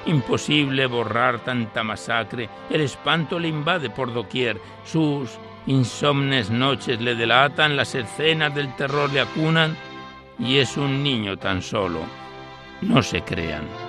Imposible 0.06 0.86
borrar 0.86 1.40
tanta 1.40 1.82
masacre, 1.82 2.48
el 2.70 2.80
espanto 2.80 3.38
le 3.38 3.48
invade 3.48 3.90
por 3.90 4.12
doquier, 4.12 4.60
sus 4.84 5.38
insomnes 5.66 6.48
noches 6.50 7.00
le 7.00 7.14
delatan, 7.14 7.76
las 7.76 7.94
escenas 7.94 8.54
del 8.54 8.74
terror 8.76 9.12
le 9.12 9.20
acunan, 9.20 9.76
y 10.38 10.58
es 10.58 10.76
un 10.76 11.02
niño 11.02 11.36
tan 11.38 11.60
solo. 11.60 12.00
No 12.82 13.02
se 13.02 13.22
crean. 13.22 13.85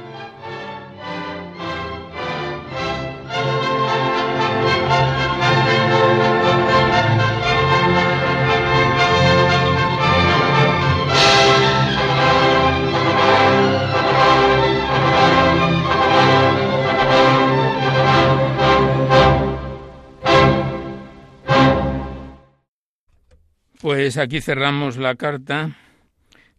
Pues 23.88 24.18
aquí 24.18 24.42
cerramos 24.42 24.98
la 24.98 25.16
carta 25.16 25.78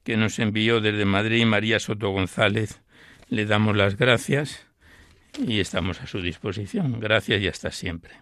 que 0.03 0.17
nos 0.17 0.39
envió 0.39 0.81
desde 0.81 1.05
Madrid 1.05 1.45
María 1.45 1.79
Soto 1.79 2.09
González. 2.09 2.81
Le 3.29 3.45
damos 3.45 3.77
las 3.77 3.99
gracias 3.99 4.67
y 5.39 5.61
estamos 5.61 6.01
a 6.01 6.07
su 6.07 6.23
disposición. 6.23 7.01
Gracias 7.01 7.43
y 7.43 7.47
hasta 7.47 7.71
siempre. 7.71 8.15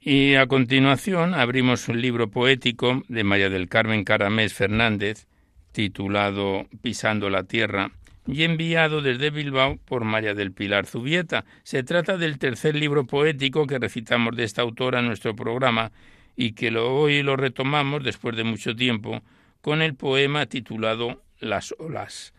Y 0.00 0.36
a 0.36 0.46
continuación 0.46 1.34
abrimos 1.34 1.88
un 1.88 2.00
libro 2.00 2.30
poético 2.30 3.02
de 3.06 3.22
María 3.22 3.50
del 3.50 3.68
Carmen 3.68 4.02
Caramés 4.02 4.54
Fernández, 4.54 5.26
titulado 5.72 6.68
Pisando 6.80 7.28
la 7.28 7.44
Tierra, 7.44 7.90
y 8.26 8.44
enviado 8.44 9.02
desde 9.02 9.28
Bilbao 9.28 9.76
por 9.84 10.04
María 10.04 10.32
del 10.32 10.52
Pilar 10.52 10.86
Zubieta. 10.86 11.44
Se 11.64 11.82
trata 11.82 12.16
del 12.16 12.38
tercer 12.38 12.74
libro 12.76 13.06
poético 13.06 13.66
que 13.66 13.78
recitamos 13.78 14.34
de 14.36 14.44
esta 14.44 14.62
autora 14.62 15.00
en 15.00 15.08
nuestro 15.08 15.36
programa 15.36 15.92
y 16.36 16.52
que 16.52 16.70
lo, 16.70 16.94
hoy 16.94 17.22
lo 17.22 17.36
retomamos 17.36 18.02
después 18.04 18.36
de 18.36 18.44
mucho 18.44 18.74
tiempo 18.74 19.22
con 19.60 19.82
el 19.82 19.94
poema 19.94 20.46
titulado 20.46 21.22
Las 21.38 21.74
olas 21.78 22.34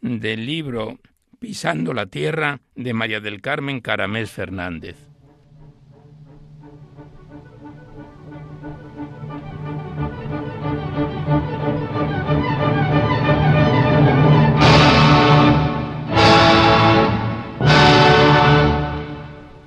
del 0.00 0.46
libro 0.46 0.98
Pisando 1.38 1.92
la 1.92 2.06
Tierra 2.06 2.60
de 2.74 2.92
María 2.92 3.20
del 3.20 3.40
Carmen 3.40 3.80
Caramés 3.80 4.30
Fernández. 4.30 4.96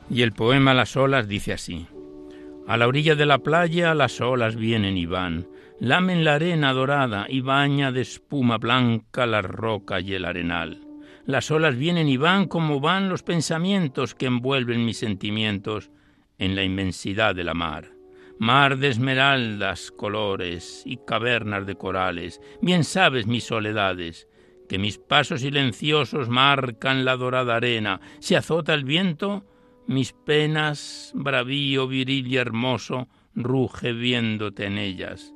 Y 0.10 0.24
el 0.24 0.34
poema 0.34 0.74
Las 0.74 0.98
olas 0.98 1.28
dice 1.28 1.54
así. 1.54 1.88
A 2.70 2.78
la 2.78 2.88
orilla 2.88 3.16
de 3.16 3.26
la 3.26 3.40
playa 3.40 3.96
las 3.96 4.22
olas 4.22 4.56
vienen 4.56 4.96
y 4.96 5.08
van, 5.08 5.48
lamen 5.80 6.24
la 6.24 6.36
arena 6.36 6.72
dorada 6.72 7.26
y 7.28 7.42
baña 7.42 7.92
de 7.92 8.02
espuma 8.02 8.60
blanca 8.60 9.26
la 9.26 9.42
roca 9.42 10.00
y 10.00 10.14
el 10.14 10.24
arenal. 10.24 10.80
Las 11.26 11.50
olas 11.50 11.76
vienen 11.76 12.08
y 12.08 12.18
van 12.18 12.46
como 12.46 12.80
van 12.80 13.10
los 13.10 13.24
pensamientos 13.24 14.14
que 14.14 14.28
envuelven 14.28 14.86
mis 14.86 15.00
sentimientos 15.00 15.90
en 16.38 16.56
la 16.56 16.64
inmensidad 16.64 17.34
de 17.34 17.44
la 17.44 17.56
mar. 17.56 17.90
Mar 18.38 18.78
de 18.78 18.90
esmeraldas, 18.90 19.90
colores 19.90 20.84
y 20.86 20.98
cavernas 20.98 21.66
de 21.66 21.74
corales, 21.74 22.40
bien 22.62 22.84
sabes 22.84 23.26
mis 23.26 23.46
soledades, 23.46 24.28
que 24.70 24.78
mis 24.78 25.00
pasos 25.00 25.42
silenciosos 25.42 26.30
marcan 26.30 27.04
la 27.04 27.18
dorada 27.18 27.56
arena, 27.56 28.00
se 28.20 28.38
azota 28.38 28.76
el 28.76 28.84
viento 28.84 29.44
mis 29.90 30.14
penas, 30.14 31.12
bravío 31.16 31.88
viril 31.88 32.28
y 32.28 32.38
hermoso, 32.38 33.08
ruge 33.34 33.92
viéndote 33.92 34.68
en 34.68 34.78
ellas. 34.78 35.34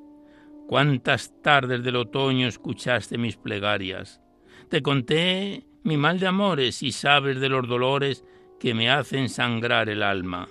Cuántas 0.67 1.33
tardes 1.41 1.83
del 1.83 1.95
otoño 1.95 2.47
escuchaste 2.47 3.17
mis 3.17 3.35
plegarias. 3.35 4.21
Te 4.69 4.83
conté 4.83 5.65
mi 5.81 5.97
mal 5.97 6.19
de 6.19 6.27
amores 6.27 6.83
y 6.83 6.91
sabes 6.91 7.39
de 7.39 7.49
los 7.49 7.67
dolores 7.67 8.23
que 8.59 8.75
me 8.75 8.91
hacen 8.91 9.27
sangrar 9.27 9.89
el 9.89 10.03
alma. 10.03 10.47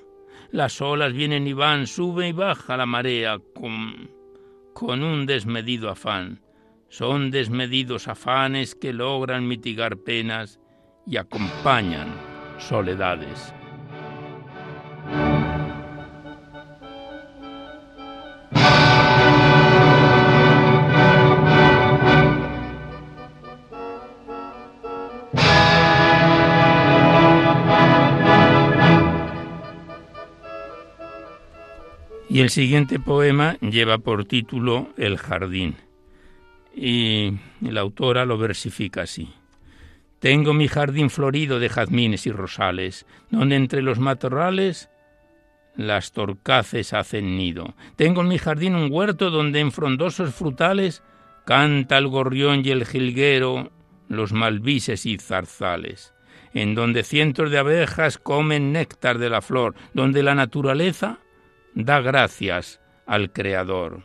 Las 0.50 0.80
olas 0.80 1.12
vienen 1.12 1.46
y 1.46 1.52
van, 1.52 1.86
sube 1.86 2.26
y 2.26 2.32
baja 2.32 2.76
la 2.76 2.86
marea 2.86 3.38
con, 3.54 4.10
con 4.74 5.04
un 5.04 5.26
desmedido 5.26 5.88
afán. 5.88 6.42
Son 6.88 7.30
desmedidos 7.30 8.08
afanes 8.08 8.74
que 8.74 8.92
logran 8.92 9.46
mitigar 9.46 9.96
penas 9.98 10.58
y 11.06 11.18
acompañan 11.18 12.08
soledades. 12.58 13.54
Y 32.32 32.40
el 32.40 32.48
siguiente 32.48 32.98
poema 32.98 33.58
lleva 33.60 33.98
por 33.98 34.24
título 34.24 34.88
El 34.96 35.18
jardín. 35.18 35.76
Y 36.74 37.32
la 37.60 37.82
autora 37.82 38.24
lo 38.24 38.38
versifica 38.38 39.02
así. 39.02 39.34
Tengo 40.18 40.54
mi 40.54 40.66
jardín 40.66 41.10
florido 41.10 41.60
de 41.60 41.68
jazmines 41.68 42.26
y 42.26 42.32
rosales, 42.32 43.04
donde 43.28 43.56
entre 43.56 43.82
los 43.82 43.98
matorrales 43.98 44.88
las 45.76 46.12
torcaces 46.12 46.94
hacen 46.94 47.36
nido. 47.36 47.74
Tengo 47.96 48.22
en 48.22 48.28
mi 48.28 48.38
jardín 48.38 48.76
un 48.76 48.90
huerto 48.90 49.28
donde 49.28 49.60
en 49.60 49.70
frondosos 49.70 50.34
frutales 50.34 51.02
canta 51.44 51.98
el 51.98 52.08
gorrión 52.08 52.62
y 52.64 52.70
el 52.70 52.86
jilguero, 52.86 53.70
los 54.08 54.32
malvises 54.32 55.04
y 55.04 55.18
zarzales, 55.18 56.14
en 56.54 56.74
donde 56.74 57.02
cientos 57.02 57.50
de 57.50 57.58
abejas 57.58 58.16
comen 58.16 58.72
néctar 58.72 59.18
de 59.18 59.28
la 59.28 59.42
flor, 59.42 59.74
donde 59.92 60.22
la 60.22 60.34
naturaleza 60.34 61.18
da 61.74 62.00
gracias 62.00 62.80
al 63.06 63.32
Creador. 63.32 64.02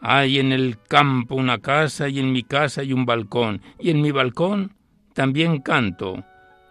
Hay 0.00 0.38
en 0.38 0.52
el 0.52 0.78
campo 0.88 1.34
una 1.34 1.58
casa 1.58 2.08
y 2.08 2.18
en 2.18 2.32
mi 2.32 2.42
casa 2.42 2.82
hay 2.82 2.92
un 2.92 3.06
balcón, 3.06 3.62
y 3.78 3.90
en 3.90 4.02
mi 4.02 4.10
balcón 4.10 4.74
también 5.14 5.60
canto 5.60 6.22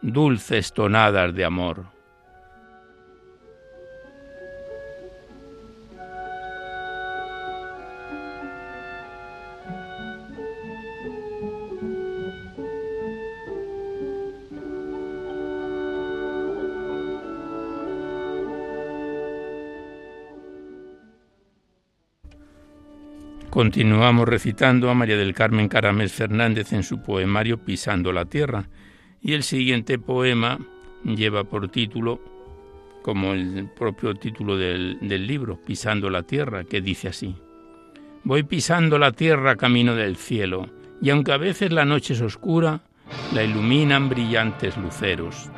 dulces 0.02 0.74
tonadas 0.74 1.34
de 1.34 1.46
amor. 1.46 1.95
Continuamos 23.56 24.28
recitando 24.28 24.90
a 24.90 24.94
María 24.94 25.16
del 25.16 25.34
Carmen 25.34 25.70
Caramés 25.70 26.12
Fernández 26.12 26.74
en 26.74 26.84
su 26.84 27.02
poemario 27.02 27.58
Pisando 27.58 28.12
la 28.12 28.26
Tierra. 28.26 28.68
Y 29.22 29.32
el 29.32 29.44
siguiente 29.44 29.98
poema 29.98 30.60
lleva 31.06 31.46
por 31.46 31.70
título, 31.70 32.20
como 33.02 33.32
el 33.32 33.70
propio 33.74 34.14
título 34.14 34.58
del, 34.58 34.98
del 35.00 35.26
libro, 35.26 35.58
Pisando 35.66 36.10
la 36.10 36.24
Tierra, 36.24 36.66
que 36.66 36.82
dice 36.82 37.08
así. 37.08 37.34
Voy 38.26 38.44
pisando 38.44 38.98
la 38.98 39.14
tierra 39.14 39.56
camino 39.56 39.96
del 39.96 40.18
cielo, 40.18 40.70
y 41.02 41.12
aunque 41.12 41.32
a 41.32 41.38
veces 41.38 41.72
la 41.72 41.86
noche 41.86 42.14
es 42.14 42.20
oscura, 42.20 42.82
la 43.34 43.42
iluminan 43.42 44.10
brillantes 44.10 44.76
luceros. 44.76 45.50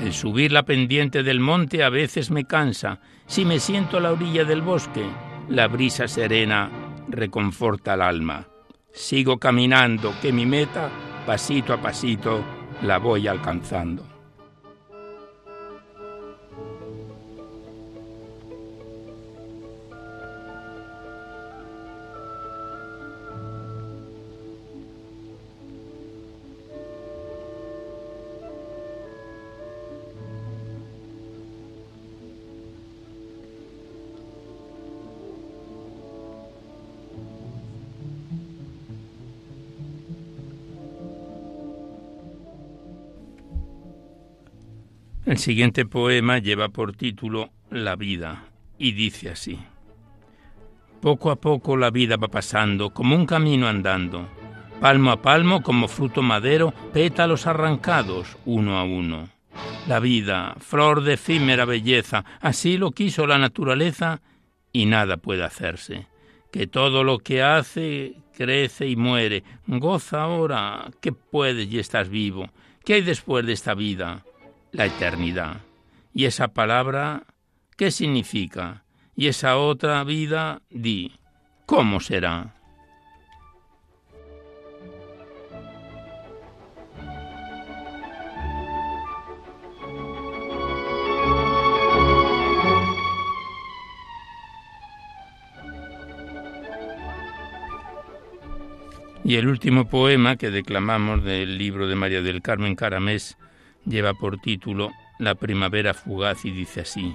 El 0.00 0.12
subir 0.12 0.52
la 0.52 0.62
pendiente 0.62 1.24
del 1.24 1.40
monte 1.40 1.82
a 1.82 1.88
veces 1.88 2.30
me 2.30 2.44
cansa, 2.44 3.00
si 3.26 3.44
me 3.44 3.58
siento 3.58 3.96
a 3.96 4.00
la 4.00 4.12
orilla 4.12 4.44
del 4.44 4.62
bosque, 4.62 5.04
la 5.48 5.66
brisa 5.68 6.08
serena 6.08 6.70
reconforta 7.08 7.94
el 7.94 8.02
alma. 8.02 8.46
Sigo 8.92 9.38
caminando, 9.38 10.14
que 10.20 10.32
mi 10.32 10.46
meta, 10.46 10.90
pasito 11.26 11.72
a 11.72 11.80
pasito, 11.80 12.42
la 12.82 12.98
voy 12.98 13.28
alcanzando. 13.28 14.07
El 45.26 45.38
siguiente 45.38 45.84
poema 45.84 46.38
lleva 46.38 46.68
por 46.68 46.94
título 46.94 47.50
La 47.70 47.96
vida 47.96 48.44
y 48.78 48.92
dice 48.92 49.30
así. 49.30 49.58
Poco 51.00 51.30
a 51.30 51.36
poco 51.36 51.76
la 51.76 51.90
vida 51.90 52.16
va 52.16 52.28
pasando 52.28 52.90
como 52.90 53.14
un 53.14 53.26
camino 53.26 53.68
andando, 53.68 54.28
palmo 54.80 55.10
a 55.10 55.22
palmo 55.22 55.62
como 55.62 55.86
fruto 55.86 56.22
madero, 56.22 56.72
pétalos 56.92 57.46
arrancados 57.46 58.36
uno 58.46 58.78
a 58.78 58.84
uno. 58.84 59.28
La 59.86 60.00
vida, 60.00 60.56
flor 60.60 61.02
de 61.02 61.14
efímera 61.14 61.64
belleza, 61.64 62.24
así 62.40 62.78
lo 62.78 62.92
quiso 62.92 63.26
la 63.26 63.38
naturaleza 63.38 64.20
y 64.72 64.86
nada 64.86 65.16
puede 65.16 65.44
hacerse. 65.44 66.06
Que 66.52 66.66
todo 66.66 67.04
lo 67.04 67.18
que 67.18 67.42
hace 67.42 68.14
crece 68.34 68.88
y 68.88 68.96
muere. 68.96 69.42
Goza 69.66 70.22
ahora 70.22 70.90
que 71.00 71.12
puedes 71.12 71.70
y 71.70 71.78
estás 71.78 72.08
vivo. 72.08 72.48
¿Qué 72.84 72.94
hay 72.94 73.02
después 73.02 73.44
de 73.44 73.52
esta 73.52 73.74
vida? 73.74 74.24
La 74.72 74.86
eternidad. 74.86 75.60
¿Y 76.14 76.24
esa 76.26 76.48
palabra 76.48 77.24
qué 77.76 77.90
significa? 77.90 78.84
Y 79.14 79.28
esa 79.28 79.56
otra 79.56 80.04
vida, 80.04 80.62
di, 80.70 81.12
¿cómo 81.66 82.00
será? 82.00 82.54
Y 99.28 99.36
el 99.36 99.46
último 99.46 99.86
poema 99.90 100.36
que 100.36 100.50
declamamos 100.50 101.22
del 101.22 101.58
libro 101.58 101.86
de 101.86 101.94
María 101.94 102.22
del 102.22 102.40
Carmen 102.40 102.74
Caramés 102.74 103.36
lleva 103.88 104.14
por 104.14 104.38
título 104.38 104.92
La 105.18 105.34
primavera 105.34 105.94
fugaz 105.94 106.44
y 106.44 106.50
dice 106.50 106.82
así. 106.82 107.14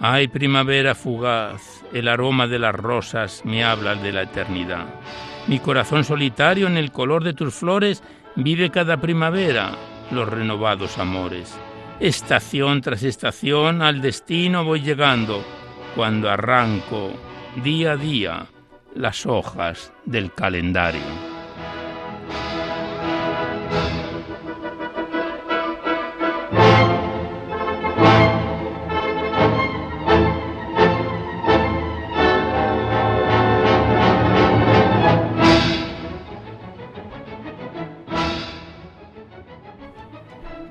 Ay, 0.00 0.28
primavera 0.28 0.94
fugaz, 0.94 1.84
el 1.92 2.08
aroma 2.08 2.46
de 2.46 2.58
las 2.58 2.74
rosas 2.74 3.42
me 3.44 3.64
habla 3.64 3.94
de 3.94 4.12
la 4.12 4.22
eternidad. 4.22 4.86
Mi 5.46 5.60
corazón 5.60 6.04
solitario 6.04 6.66
en 6.66 6.76
el 6.76 6.90
color 6.90 7.22
de 7.22 7.34
tus 7.34 7.54
flores 7.54 8.02
vive 8.34 8.70
cada 8.70 9.00
primavera 9.00 9.72
los 10.10 10.28
renovados 10.28 10.98
amores. 10.98 11.56
Estación 12.00 12.80
tras 12.80 13.02
estación 13.02 13.82
al 13.82 14.00
destino 14.00 14.64
voy 14.64 14.80
llegando 14.80 15.44
cuando 15.94 16.28
arranco 16.28 17.12
día 17.62 17.92
a 17.92 17.96
día 17.96 18.46
las 18.94 19.26
hojas 19.26 19.92
del 20.04 20.32
calendario. 20.32 21.33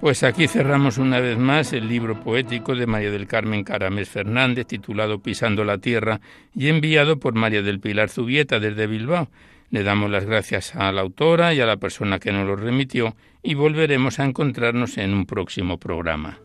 Pues 0.04 0.24
aquí 0.24 0.50
cerramos 0.50 0.98
una 0.98 1.22
vez 1.22 1.38
más 1.38 1.72
el 1.72 1.88
libro 1.88 2.20
poético 2.20 2.76
de 2.76 2.86
María 2.86 3.10
del 3.10 3.26
Carmen 3.26 3.63
Caramés 3.63 4.10
Fernández, 4.10 4.68
titulado 4.68 5.20
Pisando 5.20 5.63
la 5.63 5.78
Tierra, 5.78 6.20
y 6.54 6.68
enviado 6.68 7.20
por 7.20 7.36
María 7.36 7.62
del 7.62 7.80
Pilar 7.80 8.10
Zubieta 8.10 8.60
desde 8.60 8.86
Bilbao. 8.86 9.30
Le 9.70 9.82
damos 9.84 10.12
las 10.12 10.26
gracias 10.26 10.76
a 10.76 10.92
la 10.92 11.00
autora 11.00 11.54
y 11.54 11.62
a 11.62 11.66
la 11.66 11.78
persona 11.78 12.20
que 12.20 12.34
nos 12.34 12.46
lo 12.46 12.58
remitió 12.58 13.16
y 13.42 13.54
volveremos 13.54 14.20
a 14.20 14.26
encontrarnos 14.26 14.98
en 14.98 15.13
un 15.13 15.26
próximo 15.26 15.78
programa. 15.78 16.38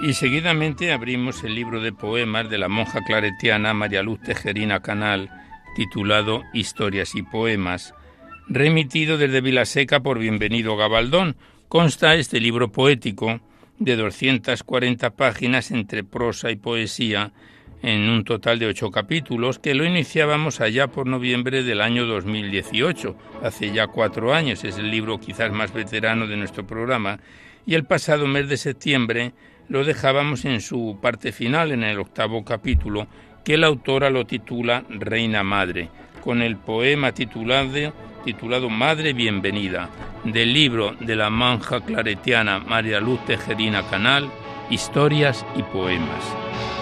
Y 0.00 0.12
seguidamente 0.12 0.92
abrimos 0.92 1.42
el 1.42 1.56
libro 1.56 1.80
de 1.80 1.92
poemas 1.92 2.48
de 2.48 2.56
la 2.56 2.68
monja 2.68 3.00
claretiana 3.04 3.74
María 3.74 4.00
Luz 4.04 4.20
Tejerina 4.20 4.80
Canal, 4.80 5.28
titulado 5.74 6.44
Historias 6.52 7.16
y 7.16 7.22
Poemas, 7.22 7.94
remitido 8.46 9.18
desde 9.18 9.40
Vilaseca 9.40 9.98
por 9.98 10.20
Bienvenido 10.20 10.76
Gabaldón. 10.76 11.36
Consta 11.66 12.14
este 12.14 12.40
libro 12.40 12.70
poético 12.70 13.40
de 13.80 13.96
240 13.96 15.10
páginas 15.10 15.72
entre 15.72 16.04
prosa 16.04 16.52
y 16.52 16.56
poesía, 16.56 17.32
en 17.82 18.08
un 18.08 18.22
total 18.22 18.60
de 18.60 18.66
ocho 18.66 18.92
capítulos, 18.92 19.58
que 19.58 19.74
lo 19.74 19.84
iniciábamos 19.84 20.60
allá 20.60 20.86
por 20.86 21.08
noviembre 21.08 21.64
del 21.64 21.80
año 21.80 22.06
2018, 22.06 23.16
hace 23.42 23.72
ya 23.72 23.88
cuatro 23.88 24.32
años, 24.32 24.62
es 24.62 24.78
el 24.78 24.92
libro 24.92 25.18
quizás 25.18 25.52
más 25.52 25.72
veterano 25.72 26.28
de 26.28 26.36
nuestro 26.36 26.64
programa, 26.66 27.18
y 27.66 27.74
el 27.74 27.84
pasado 27.84 28.26
mes 28.26 28.48
de 28.48 28.56
septiembre 28.56 29.32
lo 29.68 29.84
dejábamos 29.84 30.44
en 30.44 30.60
su 30.60 30.98
parte 31.00 31.32
final, 31.32 31.72
en 31.72 31.84
el 31.84 31.98
octavo 31.98 32.44
capítulo, 32.44 33.06
que 33.44 33.56
la 33.56 33.66
autora 33.66 34.10
lo 34.10 34.26
titula 34.26 34.84
Reina 34.88 35.42
Madre, 35.42 35.88
con 36.22 36.42
el 36.42 36.56
poema 36.56 37.12
titulado, 37.12 38.70
Madre 38.70 39.12
Bienvenida, 39.12 39.88
del 40.24 40.52
libro 40.52 40.94
de 41.00 41.16
la 41.16 41.30
manja 41.30 41.80
claretiana 41.80 42.58
María 42.58 43.00
Luz 43.00 43.24
Tejerina 43.24 43.82
Canal, 43.88 44.30
Historias 44.70 45.46
y 45.56 45.62
Poemas. 45.62 46.77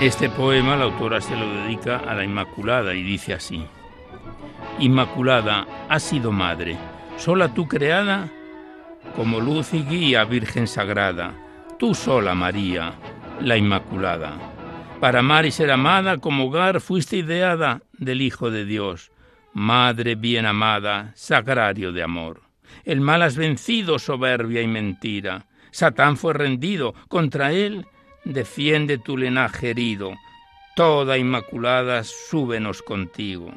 Este 0.00 0.28
poema 0.28 0.76
la 0.76 0.84
autora 0.84 1.22
se 1.22 1.34
lo 1.34 1.48
dedica 1.48 1.96
a 1.96 2.14
la 2.14 2.22
Inmaculada 2.22 2.92
y 2.92 3.02
dice 3.02 3.32
así. 3.32 3.64
Inmaculada, 4.78 5.66
has 5.88 6.02
sido 6.02 6.32
madre, 6.32 6.76
sola 7.16 7.54
tú 7.54 7.66
creada, 7.66 8.30
como 9.16 9.40
luz 9.40 9.72
y 9.72 9.82
guía, 9.84 10.24
Virgen 10.26 10.66
Sagrada, 10.66 11.32
tú 11.78 11.94
sola 11.94 12.34
María, 12.34 12.92
la 13.40 13.56
Inmaculada. 13.56 14.36
Para 15.00 15.20
amar 15.20 15.46
y 15.46 15.50
ser 15.50 15.70
amada 15.70 16.18
como 16.18 16.44
hogar 16.44 16.82
fuiste 16.82 17.16
ideada 17.16 17.80
del 17.94 18.20
Hijo 18.20 18.50
de 18.50 18.66
Dios, 18.66 19.10
Madre 19.54 20.14
bien 20.14 20.44
amada, 20.44 21.12
sagrario 21.14 21.90
de 21.92 22.02
amor. 22.02 22.42
El 22.84 23.00
mal 23.00 23.22
has 23.22 23.38
vencido, 23.38 23.98
soberbia 23.98 24.60
y 24.60 24.66
mentira. 24.66 25.46
Satán 25.70 26.18
fue 26.18 26.34
rendido, 26.34 26.94
contra 27.08 27.52
él 27.52 27.86
defiende 28.26 28.98
tu 28.98 29.16
linaje 29.16 29.70
herido, 29.70 30.14
toda 30.74 31.16
inmaculada, 31.16 32.02
súbenos 32.02 32.82
contigo. 32.82 33.52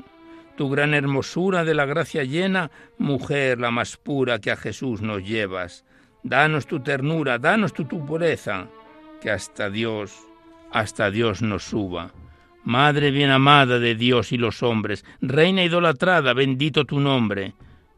Tu 0.55 0.69
gran 0.69 0.93
hermosura 0.93 1.65
de 1.65 1.73
la 1.73 1.85
gracia 1.85 2.23
llena, 2.23 2.69
mujer 2.97 3.59
la 3.59 3.71
más 3.71 3.97
pura 3.97 4.39
que 4.39 4.51
a 4.51 4.57
Jesús 4.57 5.01
nos 5.01 5.23
llevas. 5.23 5.85
Danos 6.21 6.67
tu 6.67 6.81
ternura, 6.81 7.39
danos 7.39 7.73
tu, 7.73 7.85
tu 7.85 8.05
pureza, 8.05 8.67
que 9.21 9.31
hasta 9.31 9.69
Dios, 9.69 10.15
hasta 10.71 11.09
Dios 11.09 11.41
nos 11.41 11.63
suba. 11.63 12.11
Madre 12.63 13.09
bien 13.09 13.31
amada 13.31 13.79
de 13.79 13.95
Dios 13.95 14.31
y 14.31 14.37
los 14.37 14.61
hombres, 14.61 15.03
Reina 15.21 15.63
idolatrada, 15.63 16.33
bendito 16.33 16.85
tu 16.85 16.99
nombre. 16.99 17.53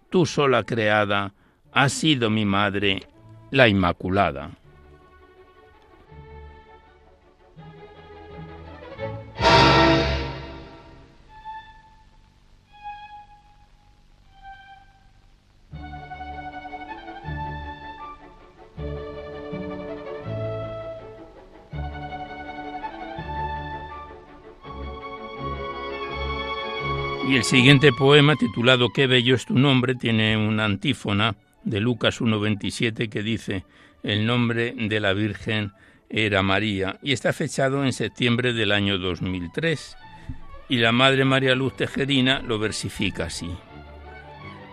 Tú 0.09 0.25
sola 0.25 0.63
creada, 0.63 1.33
has 1.73 1.91
sido 1.91 2.29
mi 2.29 2.45
madre, 2.45 3.01
la 3.49 3.67
Inmaculada. 3.67 4.60
Y 27.31 27.37
el 27.37 27.45
siguiente 27.45 27.93
poema, 27.93 28.35
titulado 28.35 28.89
Qué 28.89 29.07
bello 29.07 29.35
es 29.35 29.45
tu 29.45 29.57
nombre, 29.57 29.95
tiene 29.95 30.35
una 30.35 30.65
antífona 30.65 31.37
de 31.63 31.79
Lucas 31.79 32.19
1.27 32.19 33.07
que 33.07 33.23
dice, 33.23 33.63
el 34.03 34.25
nombre 34.25 34.75
de 34.77 34.99
la 34.99 35.13
Virgen 35.13 35.71
era 36.09 36.43
María, 36.43 36.99
y 37.01 37.13
está 37.13 37.31
fechado 37.31 37.85
en 37.85 37.93
septiembre 37.93 38.51
del 38.51 38.73
año 38.73 38.97
2003. 38.97 39.95
Y 40.67 40.79
la 40.79 40.91
Madre 40.91 41.23
María 41.23 41.55
Luz 41.55 41.77
Tejerina 41.77 42.41
lo 42.41 42.59
versifica 42.59 43.27
así. 43.27 43.49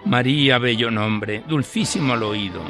María, 0.04 0.58
bello 0.58 0.90
nombre, 0.90 1.44
dulcísimo 1.46 2.14
al 2.14 2.24
oído, 2.24 2.64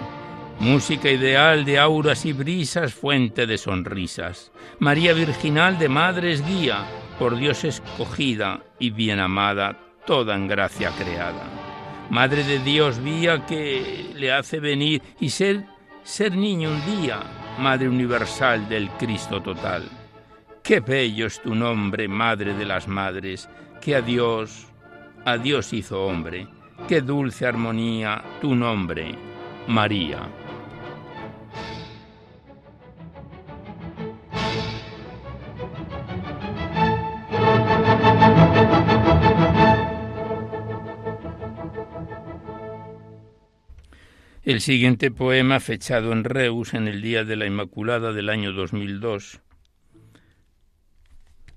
música 0.61 1.11
ideal 1.11 1.65
de 1.65 1.79
auras 1.79 2.27
y 2.27 2.35
brisas, 2.35 2.93
fuente 2.93 3.47
de 3.47 3.57
sonrisas. 3.57 4.53
María 4.81 5.15
virginal 5.15 5.79
de 5.79 5.89
madres 5.89 6.47
guía, 6.47 6.85
por 7.19 7.37
Dios 7.37 7.65
escogida 7.65 8.61
y 8.79 8.91
bien 8.91 9.19
amada, 9.21 9.77
toda 10.07 10.35
en 10.35 10.49
gracia 10.49 10.91
creada. 10.91 11.45
Madre 12.11 12.45
de 12.45 12.59
Dios 12.61 13.03
vía 13.03 13.45
que 13.45 14.13
le 14.15 14.33
hace 14.33 14.61
venir 14.61 15.03
y 15.21 15.31
ser, 15.31 15.67
ser 16.03 16.37
niño 16.37 16.71
un 16.71 17.01
día, 17.01 17.21
Madre 17.59 17.89
universal 17.89 18.69
del 18.69 18.89
Cristo 18.91 19.43
total. 19.43 19.89
Qué 20.63 20.81
bello 20.81 21.27
es 21.27 21.43
tu 21.43 21.55
nombre, 21.55 22.09
Madre 22.09 22.55
de 22.55 22.65
las 22.65 22.87
Madres, 22.87 23.49
que 23.81 23.97
a 23.97 24.01
Dios, 24.01 24.67
a 25.25 25.37
Dios 25.37 25.73
hizo 25.73 26.05
hombre. 26.05 26.47
Qué 26.87 27.01
dulce 27.01 27.47
armonía 27.47 28.23
tu 28.41 28.55
nombre, 28.55 29.15
María. 29.67 30.21
El 44.49 44.63
siguiente 44.63 45.11
poema, 45.11 45.61
fechado 45.61 46.11
en 46.11 46.25
Reus 46.25 46.73
en 46.73 46.89
el 46.89 47.03
Día 47.03 47.23
de 47.23 47.37
la 47.37 47.45
Inmaculada 47.45 48.15
del 48.15 48.31
año 48.31 48.55
2002, 48.55 49.43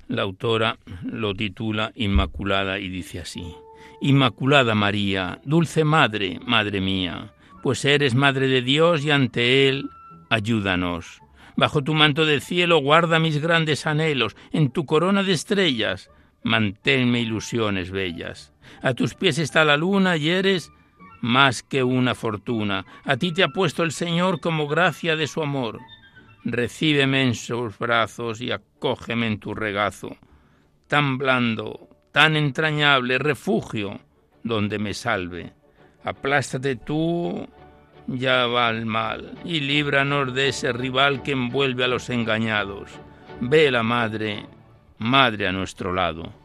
la 0.09 0.23
autora 0.23 0.77
lo 1.01 1.33
titula 1.33 1.93
Inmaculada 1.95 2.79
y 2.79 2.89
dice 2.89 3.21
así. 3.21 3.55
Inmaculada 4.01 4.75
María, 4.75 5.39
dulce 5.45 5.85
Madre, 5.85 6.41
Madre 6.45 6.81
mía, 6.81 7.31
pues 7.63 7.85
eres 7.85 8.13
Madre 8.13 8.49
de 8.49 8.61
Dios 8.61 9.05
y 9.05 9.11
ante 9.11 9.69
Él 9.69 9.89
ayúdanos. 10.29 11.21
Bajo 11.55 11.85
tu 11.85 11.93
manto 11.93 12.25
de 12.25 12.41
cielo 12.41 12.79
guarda 12.79 13.19
mis 13.19 13.41
grandes 13.41 13.87
anhelos, 13.87 14.35
en 14.51 14.69
tu 14.69 14.85
corona 14.85 15.23
de 15.23 15.31
estrellas 15.31 16.09
manténme 16.43 17.21
ilusiones 17.21 17.89
bellas. 17.89 18.51
A 18.81 18.93
tus 18.95 19.13
pies 19.13 19.37
está 19.39 19.63
la 19.63 19.77
luna 19.77 20.17
y 20.17 20.27
eres 20.27 20.73
más 21.21 21.63
que 21.63 21.83
una 21.83 22.15
fortuna. 22.15 22.85
A 23.05 23.17
ti 23.17 23.31
te 23.31 23.43
ha 23.43 23.47
puesto 23.47 23.83
el 23.83 23.91
Señor 23.91 24.39
como 24.39 24.67
gracia 24.67 25.15
de 25.15 25.27
su 25.27 25.41
amor. 25.41 25.79
Recíbeme 26.43 27.23
en 27.23 27.35
sus 27.35 27.77
brazos 27.77 28.41
y 28.41 28.51
acógeme 28.51 29.27
en 29.27 29.39
tu 29.39 29.53
regazo, 29.53 30.17
tan 30.87 31.17
blando, 31.17 31.87
tan 32.11 32.35
entrañable 32.35 33.19
refugio 33.19 33.99
donde 34.43 34.79
me 34.79 34.93
salve. 34.93 35.53
Aplástate 36.03 36.75
tú, 36.75 37.47
ya 38.07 38.47
va 38.47 38.69
el 38.71 38.87
mal, 38.87 39.37
y 39.45 39.59
líbranos 39.59 40.33
de 40.33 40.49
ese 40.49 40.73
rival 40.73 41.21
que 41.21 41.33
envuelve 41.33 41.83
a 41.83 41.87
los 41.87 42.09
engañados. 42.09 42.89
Ve 43.39 43.69
la 43.69 43.83
madre, 43.83 44.47
madre 44.97 45.47
a 45.47 45.51
nuestro 45.51 45.93
lado. 45.93 46.40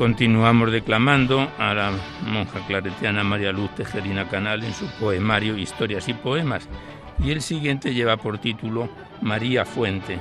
Continuamos 0.00 0.72
declamando 0.72 1.46
a 1.58 1.74
la 1.74 1.92
monja 2.26 2.66
claretiana 2.66 3.22
María 3.22 3.52
Luz 3.52 3.74
Tejerina 3.74 4.26
Canal 4.26 4.64
en 4.64 4.72
su 4.72 4.86
poemario 4.98 5.58
Historias 5.58 6.08
y 6.08 6.14
Poemas. 6.14 6.66
Y 7.22 7.32
el 7.32 7.42
siguiente 7.42 7.92
lleva 7.92 8.16
por 8.16 8.38
título 8.38 8.88
María 9.20 9.66
Fuente. 9.66 10.18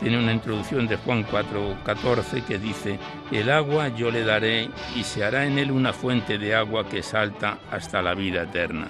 Tiene 0.00 0.18
una 0.18 0.32
introducción 0.32 0.88
de 0.88 0.96
Juan 0.96 1.24
4:14 1.24 2.42
que 2.42 2.58
dice, 2.58 2.98
El 3.30 3.50
agua 3.50 3.86
yo 3.86 4.10
le 4.10 4.24
daré 4.24 4.68
y 4.96 5.04
se 5.04 5.22
hará 5.22 5.46
en 5.46 5.60
él 5.60 5.70
una 5.70 5.92
fuente 5.92 6.36
de 6.36 6.56
agua 6.56 6.88
que 6.88 7.04
salta 7.04 7.58
hasta 7.70 8.02
la 8.02 8.14
vida 8.14 8.42
eterna. 8.42 8.88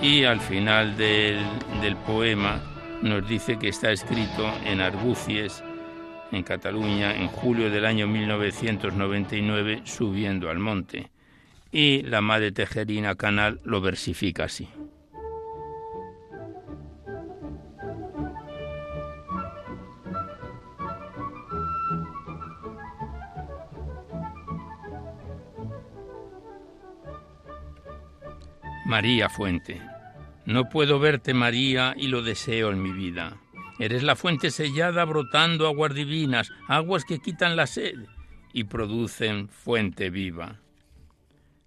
Y 0.00 0.24
al 0.24 0.40
final 0.40 0.96
del, 0.96 1.44
del 1.82 1.96
poema 1.96 2.58
nos 3.02 3.28
dice 3.28 3.58
que 3.58 3.68
está 3.68 3.90
escrito 3.90 4.50
en 4.64 4.80
argucies 4.80 5.62
en 6.32 6.42
Cataluña 6.42 7.14
en 7.14 7.28
julio 7.28 7.70
del 7.70 7.86
año 7.86 8.06
1999 8.06 9.82
subiendo 9.84 10.50
al 10.50 10.58
monte. 10.58 11.10
Y 11.72 12.02
la 12.02 12.20
madre 12.20 12.52
Tejerina 12.52 13.14
Canal 13.14 13.60
lo 13.64 13.80
versifica 13.80 14.44
así. 14.44 14.68
María 28.86 29.28
Fuente. 29.28 29.82
No 30.44 30.68
puedo 30.68 31.00
verte, 31.00 31.34
María, 31.34 31.92
y 31.96 32.06
lo 32.06 32.22
deseo 32.22 32.70
en 32.70 32.80
mi 32.80 32.92
vida. 32.92 33.36
Eres 33.78 34.02
la 34.02 34.16
fuente 34.16 34.50
sellada 34.50 35.04
brotando 35.04 35.66
aguas 35.66 35.94
divinas, 35.94 36.50
aguas 36.66 37.04
que 37.04 37.18
quitan 37.18 37.56
la 37.56 37.66
sed 37.66 37.94
y 38.52 38.64
producen 38.64 39.48
fuente 39.48 40.08
viva. 40.08 40.60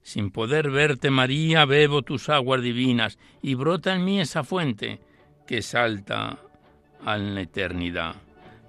Sin 0.02 0.32
poder 0.32 0.72
verte, 0.72 1.12
María, 1.12 1.66
bebo 1.66 2.02
tus 2.02 2.30
aguas 2.30 2.64
divinas 2.64 3.20
y 3.44 3.54
brota 3.54 3.94
en 3.94 4.06
mí 4.06 4.20
esa 4.20 4.44
fuente 4.44 5.00
que 5.46 5.62
salta 5.62 6.40
a 7.06 7.18
la 7.18 7.42
eternidad. 7.42 8.16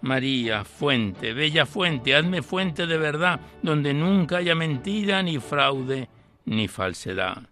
María, 0.03 0.65
fuente, 0.65 1.33
bella 1.33 1.67
fuente, 1.67 2.15
hazme 2.15 2.43
fuente 2.43 2.87
de 2.87 2.99
verdad, 2.99 3.41
donde 3.63 3.95
nunca 3.95 4.39
haya 4.39 4.55
mentira, 4.55 5.23
ni 5.23 5.39
fraude, 5.39 6.09
ni 6.47 6.69
falsedad. 6.69 7.49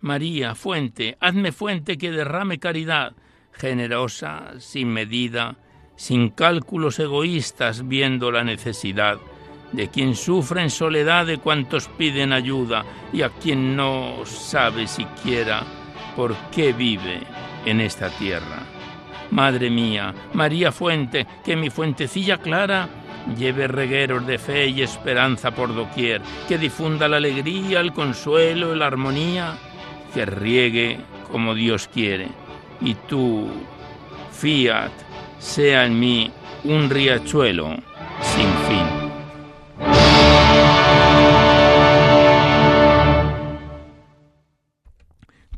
María, 0.00 0.54
fuente, 0.54 1.16
hazme 1.20 1.50
fuente 1.50 1.98
que 1.98 2.12
derrame 2.12 2.58
caridad, 2.58 3.14
generosa, 3.58 4.52
sin 4.58 4.88
medida, 4.88 5.56
sin 5.96 6.30
cálculos 6.30 6.98
egoístas, 6.98 7.86
viendo 7.86 8.30
la 8.30 8.44
necesidad 8.44 9.18
de 9.72 9.88
quien 9.88 10.14
sufre 10.14 10.62
en 10.62 10.70
soledad 10.70 11.26
de 11.26 11.38
cuantos 11.38 11.88
piden 11.88 12.32
ayuda 12.32 12.84
y 13.12 13.22
a 13.22 13.30
quien 13.30 13.76
no 13.76 14.24
sabe 14.24 14.86
siquiera 14.86 15.62
por 16.16 16.34
qué 16.52 16.72
vive 16.72 17.20
en 17.66 17.80
esta 17.80 18.08
tierra. 18.10 18.62
Madre 19.30 19.68
mía, 19.68 20.14
María 20.32 20.72
Fuente, 20.72 21.26
que 21.44 21.54
mi 21.54 21.68
fuentecilla 21.68 22.38
clara 22.38 22.88
lleve 23.36 23.68
regueros 23.68 24.26
de 24.26 24.38
fe 24.38 24.68
y 24.68 24.80
esperanza 24.80 25.50
por 25.50 25.74
doquier, 25.74 26.22
que 26.48 26.56
difunda 26.56 27.08
la 27.08 27.18
alegría, 27.18 27.80
el 27.80 27.92
consuelo, 27.92 28.74
la 28.74 28.86
armonía, 28.86 29.58
que 30.14 30.24
riegue 30.24 30.98
como 31.30 31.54
Dios 31.54 31.88
quiere 31.92 32.47
y 32.80 32.94
tú, 32.94 33.48
fiat, 34.32 34.92
sea 35.38 35.86
en 35.86 35.98
mí 35.98 36.30
un 36.64 36.90
riachuelo 36.90 37.76
sin 38.20 38.48
fin. 38.66 39.08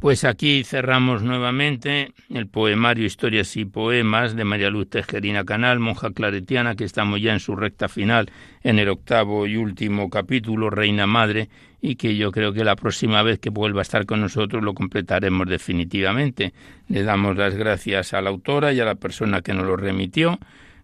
Pues 0.01 0.25
aquí 0.25 0.65
cerramos 0.65 1.23
nuevamente 1.23 2.15
el 2.31 2.47
poemario 2.47 3.05
Historias 3.05 3.55
y 3.59 3.67
Poemas 3.67 4.35
de 4.35 4.45
María 4.45 4.71
Luz 4.71 4.89
Tejerina 4.89 5.45
Canal, 5.45 5.79
monja 5.79 6.11
claretiana, 6.13 6.75
que 6.75 6.85
estamos 6.85 7.21
ya 7.21 7.35
en 7.35 7.41
su 7.41 7.55
recta 7.55 7.87
final, 7.87 8.31
en 8.63 8.79
el 8.79 8.89
octavo 8.89 9.47
y 9.47 9.59
último 9.59 10.09
capítulo, 10.09 10.71
Reina 10.71 11.07
Madre, 11.07 11.51
y 11.81 11.97
que 11.97 12.17
yo 12.17 12.31
creo 12.31 12.53
que 12.53 12.65
la 12.65 12.77
próxima 12.77 13.23
vez 13.23 13.39
que 13.39 13.51
vuelva 13.51 13.81
a 13.81 13.83
estar 13.83 14.07
con 14.07 14.21
nosotros 14.21 14.63
lo 14.63 14.75
completaremos 14.75 15.49
definitivamente. 15.49 16.53
Le 16.89 17.03
damos 17.03 17.37
las 17.37 17.55
gracias 17.55 18.15
a 18.15 18.21
la 18.21 18.31
autora 18.31 18.73
y 18.73 18.81
a 18.81 18.85
la 18.85 18.95
persona 18.95 19.43
que 19.43 19.55
nos 19.55 19.67
lo 19.67 19.77
remitió. 19.77 20.39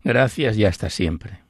Gracias 0.04 0.56
y 0.56 0.64
hasta 0.64 0.88
siempre. 0.88 1.45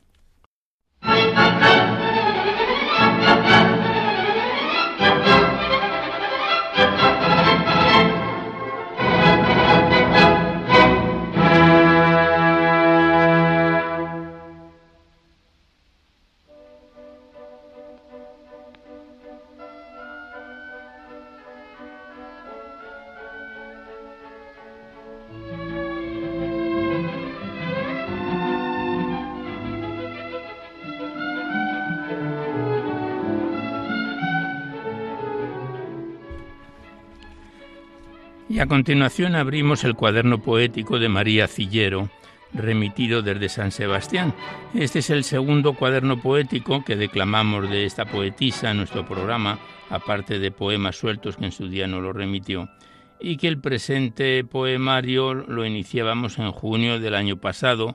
A 38.66 38.68
continuación 38.68 39.36
abrimos 39.36 39.84
el 39.84 39.94
cuaderno 39.94 40.42
poético 40.42 40.98
de 40.98 41.08
María 41.08 41.46
Cillero, 41.46 42.10
remitido 42.52 43.22
desde 43.22 43.48
San 43.48 43.70
Sebastián. 43.70 44.34
Este 44.74 44.98
es 44.98 45.10
el 45.10 45.22
segundo 45.22 45.74
cuaderno 45.74 46.20
poético 46.20 46.84
que 46.84 46.96
declamamos 46.96 47.70
de 47.70 47.84
esta 47.84 48.06
poetisa 48.06 48.72
en 48.72 48.78
nuestro 48.78 49.06
programa, 49.06 49.60
aparte 49.88 50.40
de 50.40 50.50
poemas 50.50 50.96
sueltos 50.96 51.36
que 51.36 51.44
en 51.44 51.52
su 51.52 51.68
día 51.68 51.86
no 51.86 52.00
lo 52.00 52.12
remitió, 52.12 52.68
y 53.20 53.36
que 53.36 53.46
el 53.46 53.60
presente 53.60 54.42
poemario 54.42 55.32
lo 55.32 55.64
iniciábamos 55.64 56.40
en 56.40 56.50
junio 56.50 56.98
del 56.98 57.14
año 57.14 57.36
pasado, 57.36 57.94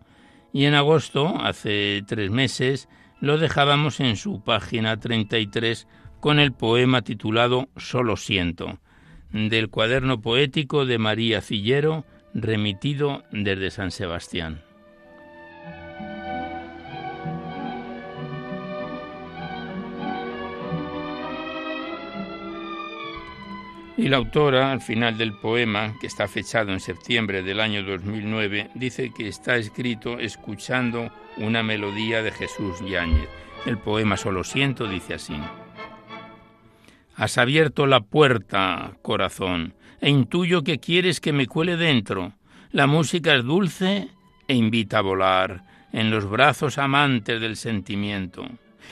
y 0.54 0.66
en 0.66 0.76
agosto, 0.76 1.36
hace 1.42 2.02
tres 2.08 2.32
meses, 2.32 2.88
lo 3.20 3.38
dejábamos 3.38 4.00
en 4.00 4.16
su 4.16 4.42
página 4.42 4.98
33 4.98 5.86
con 6.22 6.40
el 6.40 6.54
poema 6.54 7.02
titulado 7.02 7.68
Solo 7.76 8.16
siento, 8.16 8.80
del 9.32 9.70
cuaderno 9.70 10.22
poético 10.22 10.86
de 10.86 10.98
María 10.98 11.41
Cillero, 11.41 12.06
remitido 12.34 13.24
desde 13.32 13.72
San 13.72 13.91
Sebastián. 13.91 14.62
Y 24.02 24.08
la 24.08 24.17
autora, 24.17 24.72
al 24.72 24.82
final 24.82 25.15
del 25.15 25.34
poema, 25.34 25.94
que 26.02 26.08
está 26.08 26.28
fechado 26.28 26.72
en 26.72 26.80
septiembre 26.80 27.44
del 27.44 27.60
año 27.60 27.84
2009, 27.84 28.72
dice 28.74 29.12
que 29.15 29.28
está 29.28 29.58
escrito 29.58 30.17
escuchando 30.17 31.12
una 31.38 31.62
melodía 31.62 32.24
de 32.24 32.32
Jesús 32.32 32.80
Yáñez. 32.89 33.30
El 33.67 33.78
poema 33.78 34.17
Solo 34.17 34.44
siento 34.44 34.88
dice 34.88 35.13
así. 35.13 35.36
Has 37.15 37.38
abierto 37.38 37.86
la 37.88 38.02
puerta, 38.02 38.93
corazón, 39.02 39.74
e 40.00 40.10
intuyo 40.10 40.63
que 40.63 40.80
quieres 40.80 41.19
que 41.19 41.34
me 41.34 41.47
cuele 41.47 41.78
dentro. 41.78 42.34
La 42.71 42.88
música 42.88 43.36
es 43.36 43.43
dulce 43.43 44.10
e 44.47 44.56
invita 44.56 45.00
a 45.00 45.02
volar 45.02 45.63
en 45.93 46.10
los 46.10 46.30
brazos 46.30 46.78
amantes 46.78 47.41
del 47.41 47.58
sentimiento. 47.58 48.45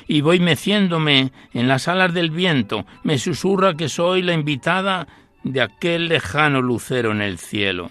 Y 0.07 0.21
voy 0.21 0.39
meciéndome 0.39 1.31
en 1.53 1.67
las 1.67 1.87
alas 1.87 2.13
del 2.13 2.29
viento, 2.29 2.85
me 3.03 3.17
susurra 3.17 3.73
que 3.73 3.89
soy 3.89 4.21
la 4.21 4.33
invitada 4.33 5.07
de 5.43 5.61
aquel 5.61 6.09
lejano 6.09 6.61
lucero 6.61 7.11
en 7.11 7.21
el 7.21 7.37
cielo. 7.37 7.89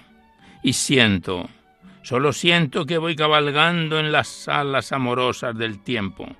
Y 0.62 0.74
siento, 0.74 1.48
solo 2.02 2.32
siento 2.32 2.86
que 2.86 2.98
voy 2.98 3.16
cabalgando 3.16 3.98
en 3.98 4.12
las 4.12 4.46
alas 4.46 4.92
amorosas 4.92 5.56
del 5.56 5.82
tiempo 5.82 6.36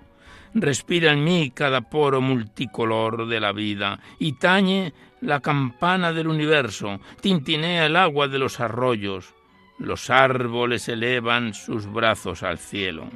respira 0.54 1.12
en 1.12 1.24
mí 1.24 1.50
cada 1.54 1.82
poro 1.82 2.20
multicolor 2.20 3.26
de 3.26 3.40
la 3.40 3.52
vida 3.52 4.00
y 4.18 4.32
tañe 4.32 4.92
la 5.20 5.40
campana 5.40 6.12
del 6.12 6.28
universo, 6.28 7.00
tintinea 7.20 7.86
el 7.86 7.96
agua 7.96 8.28
de 8.28 8.38
los 8.38 8.60
arroyos, 8.60 9.34
los 9.78 10.10
árboles 10.10 10.88
elevan 10.88 11.54
sus 11.54 11.90
brazos 11.90 12.42
al 12.42 12.58
cielo. 12.58 13.08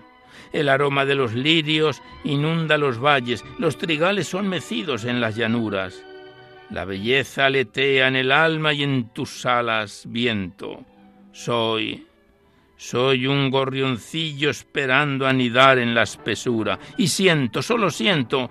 El 0.52 0.68
aroma 0.68 1.04
de 1.04 1.14
los 1.14 1.34
lirios 1.34 2.02
inunda 2.24 2.78
los 2.78 3.00
valles, 3.00 3.44
los 3.58 3.78
trigales 3.78 4.28
son 4.28 4.48
mecidos 4.48 5.04
en 5.04 5.20
las 5.20 5.36
llanuras. 5.36 6.04
La 6.70 6.84
belleza 6.84 7.46
aletea 7.46 8.08
en 8.08 8.16
el 8.16 8.32
alma 8.32 8.72
y 8.72 8.82
en 8.82 9.08
tus 9.08 9.44
alas, 9.44 10.04
viento. 10.08 10.84
Soy 11.32 12.06
soy 12.82 13.28
un 13.28 13.48
gorrioncillo 13.48 14.50
esperando 14.50 15.28
anidar 15.28 15.78
en 15.78 15.94
la 15.94 16.02
espesura, 16.02 16.80
y 16.96 17.06
siento, 17.06 17.62
solo 17.62 17.90
siento, 17.90 18.50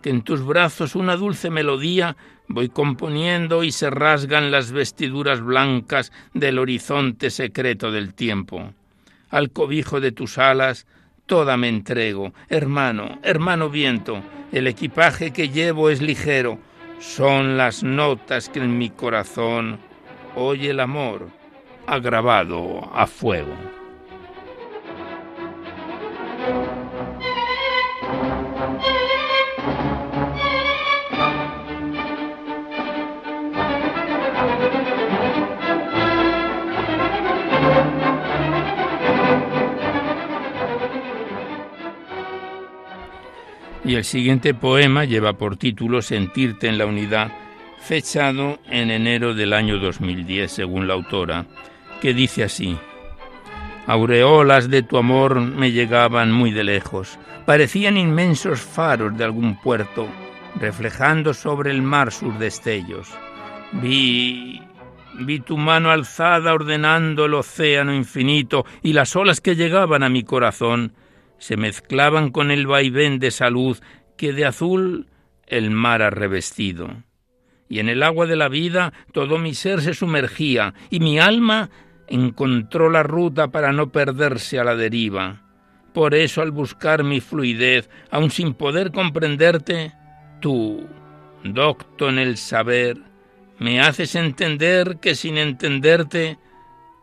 que 0.00 0.10
en 0.10 0.22
tus 0.22 0.46
brazos 0.46 0.94
una 0.94 1.16
dulce 1.16 1.50
melodía 1.50 2.16
voy 2.46 2.68
componiendo 2.68 3.64
y 3.64 3.72
se 3.72 3.90
rasgan 3.90 4.52
las 4.52 4.70
vestiduras 4.70 5.40
blancas 5.40 6.12
del 6.32 6.60
horizonte 6.60 7.28
secreto 7.28 7.90
del 7.90 8.14
tiempo. 8.14 8.72
Al 9.30 9.50
cobijo 9.50 10.00
de 10.00 10.12
tus 10.12 10.38
alas 10.38 10.86
toda 11.26 11.56
me 11.56 11.68
entrego, 11.68 12.32
hermano, 12.48 13.18
hermano 13.24 13.68
viento, 13.68 14.22
el 14.52 14.68
equipaje 14.68 15.32
que 15.32 15.48
llevo 15.48 15.90
es 15.90 16.00
ligero, 16.00 16.60
son 17.00 17.56
las 17.56 17.82
notas 17.82 18.48
que 18.48 18.60
en 18.60 18.78
mi 18.78 18.90
corazón 18.90 19.80
oye 20.36 20.70
el 20.70 20.78
amor 20.78 21.41
agravado 21.86 22.90
a 22.94 23.06
fuego. 23.06 23.54
Y 43.84 43.96
el 43.96 44.04
siguiente 44.04 44.54
poema 44.54 45.04
lleva 45.04 45.34
por 45.34 45.56
título 45.56 46.00
Sentirte 46.02 46.68
en 46.68 46.78
la 46.78 46.86
unidad, 46.86 47.32
fechado 47.78 48.58
en 48.70 48.90
enero 48.90 49.34
del 49.34 49.52
año 49.52 49.78
2010, 49.78 50.50
según 50.50 50.86
la 50.86 50.94
autora, 50.94 51.46
que 52.02 52.12
dice 52.12 52.42
así. 52.42 52.76
Aureolas 53.86 54.68
de 54.68 54.82
tu 54.82 54.98
amor 54.98 55.40
me 55.40 55.70
llegaban 55.70 56.32
muy 56.32 56.50
de 56.50 56.64
lejos, 56.64 57.16
parecían 57.46 57.96
inmensos 57.96 58.60
faros 58.60 59.16
de 59.16 59.22
algún 59.22 59.56
puerto, 59.60 60.08
reflejando 60.56 61.32
sobre 61.32 61.70
el 61.70 61.80
mar 61.80 62.10
sus 62.10 62.36
destellos. 62.40 63.08
Vi 63.70 64.60
vi 65.14 65.40
tu 65.40 65.56
mano 65.56 65.90
alzada 65.90 66.54
ordenando 66.54 67.26
el 67.26 67.34
océano 67.34 67.94
infinito 67.94 68.64
y 68.82 68.94
las 68.94 69.14
olas 69.14 69.40
que 69.40 69.54
llegaban 69.54 70.02
a 70.02 70.08
mi 70.08 70.24
corazón 70.24 70.94
se 71.38 71.56
mezclaban 71.56 72.30
con 72.30 72.50
el 72.50 72.66
vaivén 72.66 73.20
de 73.20 73.30
salud 73.30 73.78
que 74.16 74.32
de 74.32 74.46
azul 74.46 75.06
el 75.46 75.70
mar 75.70 76.02
ha 76.02 76.10
revestido. 76.10 76.88
Y 77.68 77.78
en 77.78 77.88
el 77.88 78.02
agua 78.02 78.26
de 78.26 78.36
la 78.36 78.48
vida 78.48 78.92
todo 79.12 79.38
mi 79.38 79.54
ser 79.54 79.82
se 79.82 79.94
sumergía 79.94 80.74
y 80.90 81.00
mi 81.00 81.18
alma 81.18 81.70
encontró 82.14 82.90
la 82.90 83.02
ruta 83.02 83.48
para 83.48 83.72
no 83.72 83.90
perderse 83.90 84.58
a 84.58 84.64
la 84.64 84.76
deriva. 84.76 85.42
Por 85.92 86.14
eso 86.14 86.40
al 86.40 86.50
buscar 86.50 87.04
mi 87.04 87.20
fluidez, 87.20 87.90
aun 88.10 88.30
sin 88.30 88.54
poder 88.54 88.92
comprenderte, 88.92 89.92
tú, 90.40 90.86
docto 91.44 92.08
en 92.08 92.18
el 92.18 92.36
saber, 92.36 92.96
me 93.58 93.80
haces 93.80 94.14
entender 94.14 94.98
que 95.00 95.14
sin 95.14 95.38
entenderte 95.38 96.38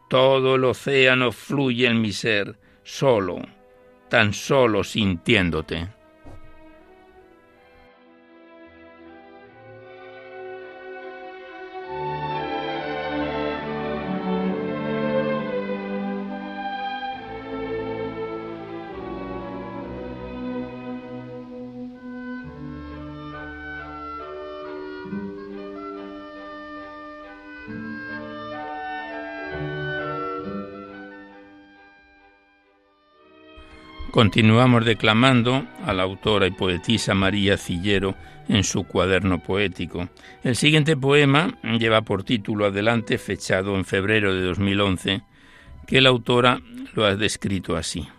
todo 0.10 0.56
el 0.56 0.64
océano 0.66 1.32
fluye 1.32 1.88
en 1.88 2.02
mi 2.02 2.12
ser, 2.12 2.58
solo 2.84 3.42
tan 4.10 4.34
solo 4.34 4.84
sintiéndote. 4.84 5.88
Continuamos 34.20 34.84
declamando 34.84 35.66
a 35.86 35.94
la 35.94 36.04
autora 36.04 36.46
y 36.46 36.52
poetisa 36.52 37.14
María 37.14 37.56
Cillero 37.56 38.16
en 38.50 38.66
su 38.66 38.84
cuaderno 38.84 39.42
poético. 39.42 40.10
El 40.44 40.58
siguiente 40.58 40.98
poema 40.98 41.58
lleva 41.64 42.02
por 42.02 42.26
título 42.26 42.66
Adelante, 42.66 43.18
fechado 43.18 43.78
en 43.78 43.86
febrero 43.86 44.36
de 44.36 44.42
2011, 44.42 45.22
que 45.88 46.02
la 46.02 46.10
autora 46.10 46.60
lo 46.96 47.06
ha 47.06 47.16
descrito 47.16 47.78
así. 47.78 48.10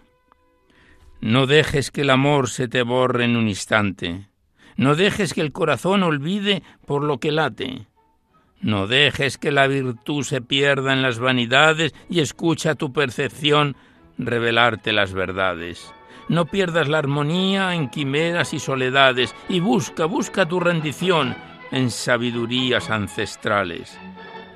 No 1.21 1.47
dejes 1.47 1.91
que 1.91 2.01
el 2.01 2.09
amor 2.09 2.49
se 2.49 2.67
te 2.67 2.81
borre 2.81 3.27
en 3.27 3.37
un 3.37 3.47
instante. 3.47 4.27
No 4.77 4.95
dejes 4.95 5.35
que 5.35 5.43
el 5.43 5.53
corazón 5.53 6.03
olvide 6.03 6.63
por 6.87 7.05
lo 7.05 7.21
que 7.21 7.31
late. 7.31 7.89
No 8.63 8.87
dejes 8.87 9.37
que 9.37 9.51
la 9.51 9.67
virtud 9.67 10.23
se 10.23 10.41
pierda 10.41 10.95
en 10.95 11.03
las 11.03 11.19
vanidades 11.19 11.95
y 12.09 12.21
escucha 12.21 12.75
tu 12.75 12.91
percepción 12.91 13.77
revelarte 14.21 14.93
las 14.93 15.13
verdades. 15.13 15.93
No 16.29 16.47
pierdas 16.47 16.89
la 16.89 16.99
armonía 16.99 17.75
en 17.75 17.89
quimeras 17.89 18.55
y 18.55 18.61
soledades 18.61 19.35
y 19.49 19.61
busca, 19.61 20.05
busca 20.05 20.47
tu 20.47 20.61
rendición 20.61 21.37
en 21.73 21.91
sabidurías 21.91 22.91
ancestrales. 22.91 23.99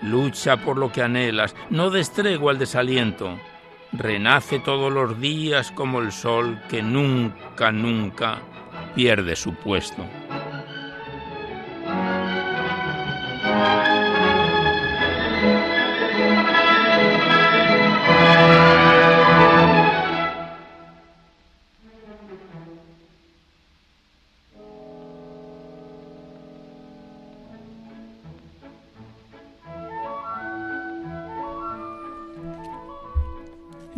Lucha 0.02 0.58
por 0.58 0.78
lo 0.78 0.92
que 0.92 1.02
anhelas, 1.02 1.56
no 1.70 1.90
destrego 1.90 2.50
al 2.50 2.58
desaliento. 2.58 3.38
Renace 3.92 4.58
todos 4.58 4.92
los 4.92 5.20
días 5.20 5.72
como 5.72 6.00
el 6.00 6.12
sol 6.12 6.60
que 6.68 6.82
nunca, 6.82 7.72
nunca 7.72 8.38
pierde 8.94 9.34
su 9.34 9.54
puesto. 9.54 10.04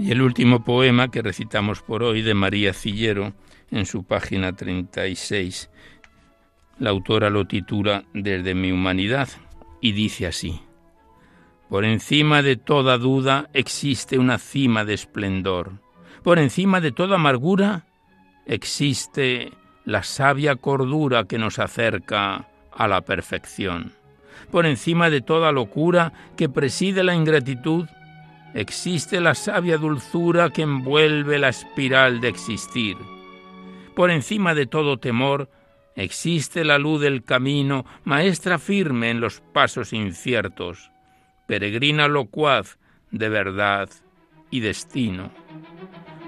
Y 0.06 0.12
el 0.12 0.22
último 0.22 0.62
poema 0.62 1.10
que 1.10 1.20
recitamos 1.20 1.82
por 1.82 2.04
hoy 2.04 2.22
de 2.22 2.32
María 2.32 2.72
Cillero 2.72 3.32
en 3.72 3.86
su 3.86 4.04
página 4.04 4.52
36. 4.52 5.68
La 6.78 6.90
autora 6.90 7.28
lo 7.28 7.48
titula 7.48 8.04
Desde 8.14 8.54
mi 8.54 8.70
humanidad 8.70 9.28
y 9.80 9.90
dice 9.90 10.28
así. 10.28 10.60
Por 11.68 11.84
encima 11.84 12.42
de 12.42 12.54
toda 12.54 12.98
duda 12.98 13.50
existe 13.52 14.16
una 14.16 14.38
cima 14.38 14.84
de 14.84 14.94
esplendor. 14.94 15.72
Por 16.22 16.38
encima 16.38 16.80
de 16.80 16.92
toda 16.92 17.16
amargura 17.16 17.86
existe 18.46 19.50
la 19.84 20.04
sabia 20.04 20.54
cordura 20.54 21.24
que 21.24 21.38
nos 21.38 21.58
acerca 21.58 22.46
a 22.70 22.86
la 22.86 23.00
perfección. 23.00 23.92
Por 24.52 24.66
encima 24.66 25.10
de 25.10 25.20
toda 25.20 25.50
locura 25.50 26.12
que 26.36 26.48
preside 26.48 27.02
la 27.02 27.16
ingratitud, 27.16 27.88
existe 28.54 29.20
la 29.20 29.34
sabia 29.34 29.78
dulzura 29.78 30.50
que 30.50 30.62
envuelve 30.62 31.38
la 31.38 31.48
espiral 31.48 32.20
de 32.20 32.28
existir. 32.28 32.96
Por 33.94 34.10
encima 34.10 34.54
de 34.54 34.66
todo 34.66 34.98
temor, 34.98 35.50
existe 35.94 36.64
la 36.64 36.78
luz 36.78 37.00
del 37.00 37.24
camino, 37.24 37.86
maestra 38.04 38.58
firme 38.58 39.10
en 39.10 39.20
los 39.20 39.40
pasos 39.40 39.92
inciertos, 39.92 40.90
peregrina 41.46 42.08
locuaz 42.08 42.78
de 43.10 43.28
verdad 43.28 43.88
y 44.50 44.60
destino. 44.60 45.30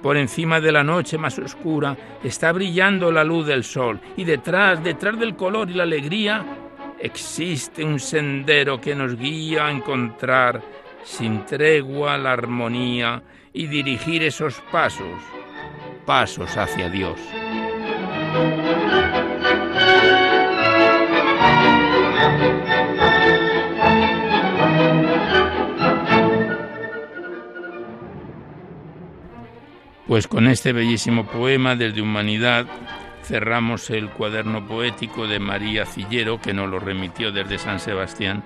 Por 0.02 0.16
encima 0.16 0.60
de 0.60 0.72
la 0.72 0.84
noche 0.84 1.18
más 1.18 1.38
oscura 1.38 1.96
está 2.22 2.52
brillando 2.52 3.10
la 3.10 3.24
luz 3.24 3.46
del 3.46 3.64
sol 3.64 4.00
y 4.16 4.24
detrás, 4.24 4.82
detrás 4.82 5.18
del 5.18 5.34
color 5.34 5.70
y 5.70 5.74
la 5.74 5.82
alegría, 5.82 6.46
existe 7.00 7.84
un 7.84 7.98
sendero 7.98 8.80
que 8.80 8.94
nos 8.94 9.16
guía 9.16 9.66
a 9.66 9.70
encontrar 9.70 10.62
sin 11.05 11.44
tregua 11.44 12.18
la 12.18 12.32
armonía 12.32 13.22
y 13.53 13.66
dirigir 13.66 14.22
esos 14.22 14.61
pasos, 14.72 15.20
pasos 16.05 16.57
hacia 16.57 16.88
Dios. 16.88 17.18
Pues 30.07 30.26
con 30.26 30.46
este 30.46 30.72
bellísimo 30.72 31.26
poema 31.26 31.76
desde 31.76 32.01
Humanidad 32.01 32.66
cerramos 33.22 33.90
el 33.90 34.09
cuaderno 34.09 34.66
poético 34.66 35.26
de 35.26 35.38
María 35.38 35.84
Cillero, 35.84 36.40
que 36.40 36.55
nos 36.55 36.70
lo 36.70 36.78
remitió 36.78 37.30
desde 37.30 37.59
San 37.59 37.78
Sebastián 37.78 38.42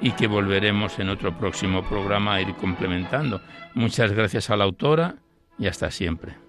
y 0.00 0.12
que 0.12 0.26
volveremos 0.26 0.98
en 0.98 1.08
otro 1.08 1.36
próximo 1.36 1.82
programa 1.82 2.34
a 2.34 2.40
ir 2.42 2.54
complementando. 2.54 3.40
Muchas 3.74 4.12
gracias 4.12 4.50
a 4.50 4.56
la 4.56 4.64
autora 4.64 5.16
y 5.58 5.66
hasta 5.66 5.90
siempre. 5.90 6.43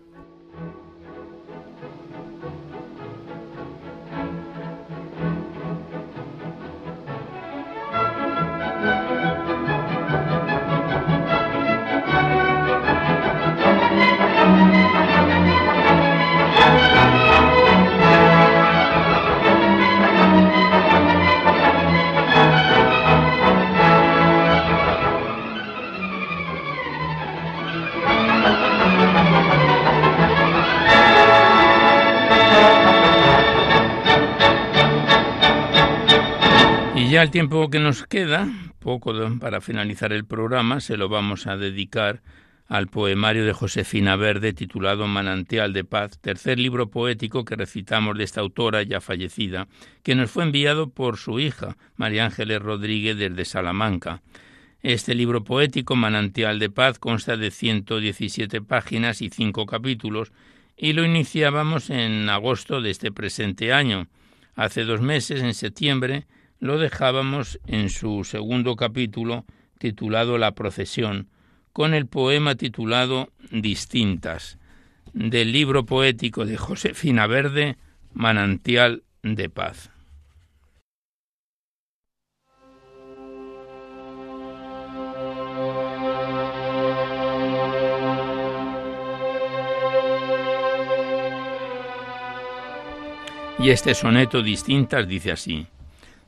Ya 37.16 37.24
el 37.24 37.32
tiempo 37.32 37.70
que 37.70 37.80
nos 37.80 38.06
queda, 38.06 38.46
poco 38.80 39.14
para 39.40 39.62
finalizar 39.62 40.12
el 40.12 40.26
programa, 40.26 40.82
se 40.82 40.98
lo 40.98 41.08
vamos 41.08 41.48
a 41.48 41.56
dedicar 41.56 42.22
al 42.68 42.88
poemario 42.88 43.46
de 43.46 43.54
Josefina 43.54 44.18
Verde 44.18 44.52
titulado 44.52 45.08
Manantial 45.08 45.72
de 45.72 45.86
Paz, 45.86 46.20
tercer 46.20 46.60
libro 46.60 46.90
poético 46.90 47.46
que 47.46 47.56
recitamos 47.56 48.18
de 48.18 48.26
esta 48.26 48.42
autora 48.42 48.84
ya 48.84 49.00
fallecida, 49.00 49.70
que 50.04 50.14
nos 50.14 50.30
fue 50.30 50.44
enviado 50.44 50.90
por 50.90 51.16
su 51.16 51.40
hija, 51.40 51.78
María 51.96 52.26
Ángeles 52.26 52.62
Rodríguez, 52.62 53.16
desde 53.16 53.46
Salamanca. 53.46 54.22
Este 54.82 55.16
libro 55.16 55.46
poético, 55.46 55.96
Manantial 55.96 56.60
de 56.60 56.70
Paz, 56.70 57.00
consta 57.00 57.38
de 57.38 57.50
117 57.50 58.62
páginas 58.62 59.22
y 59.22 59.30
cinco 59.30 59.66
capítulos, 59.66 60.34
y 60.76 60.92
lo 60.92 61.06
iniciábamos 61.06 61.90
en 61.92 62.30
agosto 62.30 62.82
de 62.82 62.90
este 62.90 63.14
presente 63.14 63.72
año. 63.72 64.10
Hace 64.54 64.84
dos 64.84 65.00
meses, 65.00 65.42
en 65.42 65.54
septiembre, 65.54 66.26
lo 66.60 66.78
dejábamos 66.78 67.60
en 67.68 67.90
su 67.90 68.24
segundo 68.24 68.76
capítulo 68.76 69.46
titulado 69.78 70.38
La 70.38 70.54
procesión, 70.54 71.30
con 71.74 71.94
el 71.94 72.08
poema 72.08 72.56
titulado 72.56 73.30
Distintas, 73.52 74.58
del 75.14 75.52
libro 75.52 75.86
poético 75.86 76.46
de 76.46 76.58
Josefina 76.58 77.28
Verde, 77.28 77.78
Manantial 78.14 79.04
de 79.24 79.50
Paz. 79.50 79.92
Y 93.58 93.70
este 93.70 93.96
soneto 93.96 94.44
Distintas 94.44 95.08
dice 95.08 95.32
así. 95.32 95.68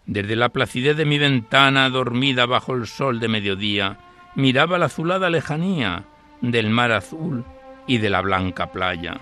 Desde 0.08 0.38
la 0.38 0.50
placidez 0.50 0.96
de 0.96 1.06
mi 1.06 1.18
ventana, 1.18 1.90
dormida 1.90 2.46
bajo 2.46 2.74
el 2.74 2.88
sol 2.88 3.20
de 3.20 3.28
mediodía, 3.28 4.00
miraba 4.36 4.78
la 4.78 4.86
azulada 4.86 5.30
lejanía 5.30 6.06
del 6.42 6.70
mar 6.70 6.94
azul 6.94 7.44
y 7.88 7.98
de 7.98 8.10
la 8.10 8.22
blanca 8.22 8.72
playa. 8.72 9.20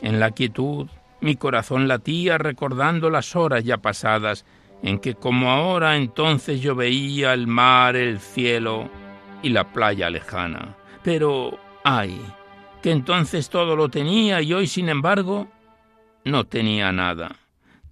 En 0.00 0.18
la 0.18 0.30
quietud, 0.30 0.88
mi 1.20 1.36
corazón 1.36 1.86
latía 1.86 2.38
recordando 2.38 3.10
las 3.10 3.36
horas 3.36 3.62
ya 3.64 3.76
pasadas 3.76 4.46
en 4.82 5.00
que 5.00 5.14
como 5.14 5.50
ahora 5.50 5.96
entonces 5.96 6.60
yo 6.62 6.74
veía 6.74 7.34
el 7.34 7.46
mar, 7.46 7.94
el 7.94 8.18
cielo 8.18 8.88
y 9.42 9.50
la 9.50 9.64
playa 9.64 10.08
lejana. 10.08 10.76
Pero, 11.02 11.58
ay, 11.84 12.20
que 12.82 12.90
entonces 12.90 13.50
todo 13.50 13.76
lo 13.76 13.90
tenía 13.90 14.40
y 14.40 14.54
hoy, 14.54 14.66
sin 14.66 14.88
embargo, 14.88 15.48
no 16.24 16.44
tenía 16.44 16.90
nada. 16.92 17.36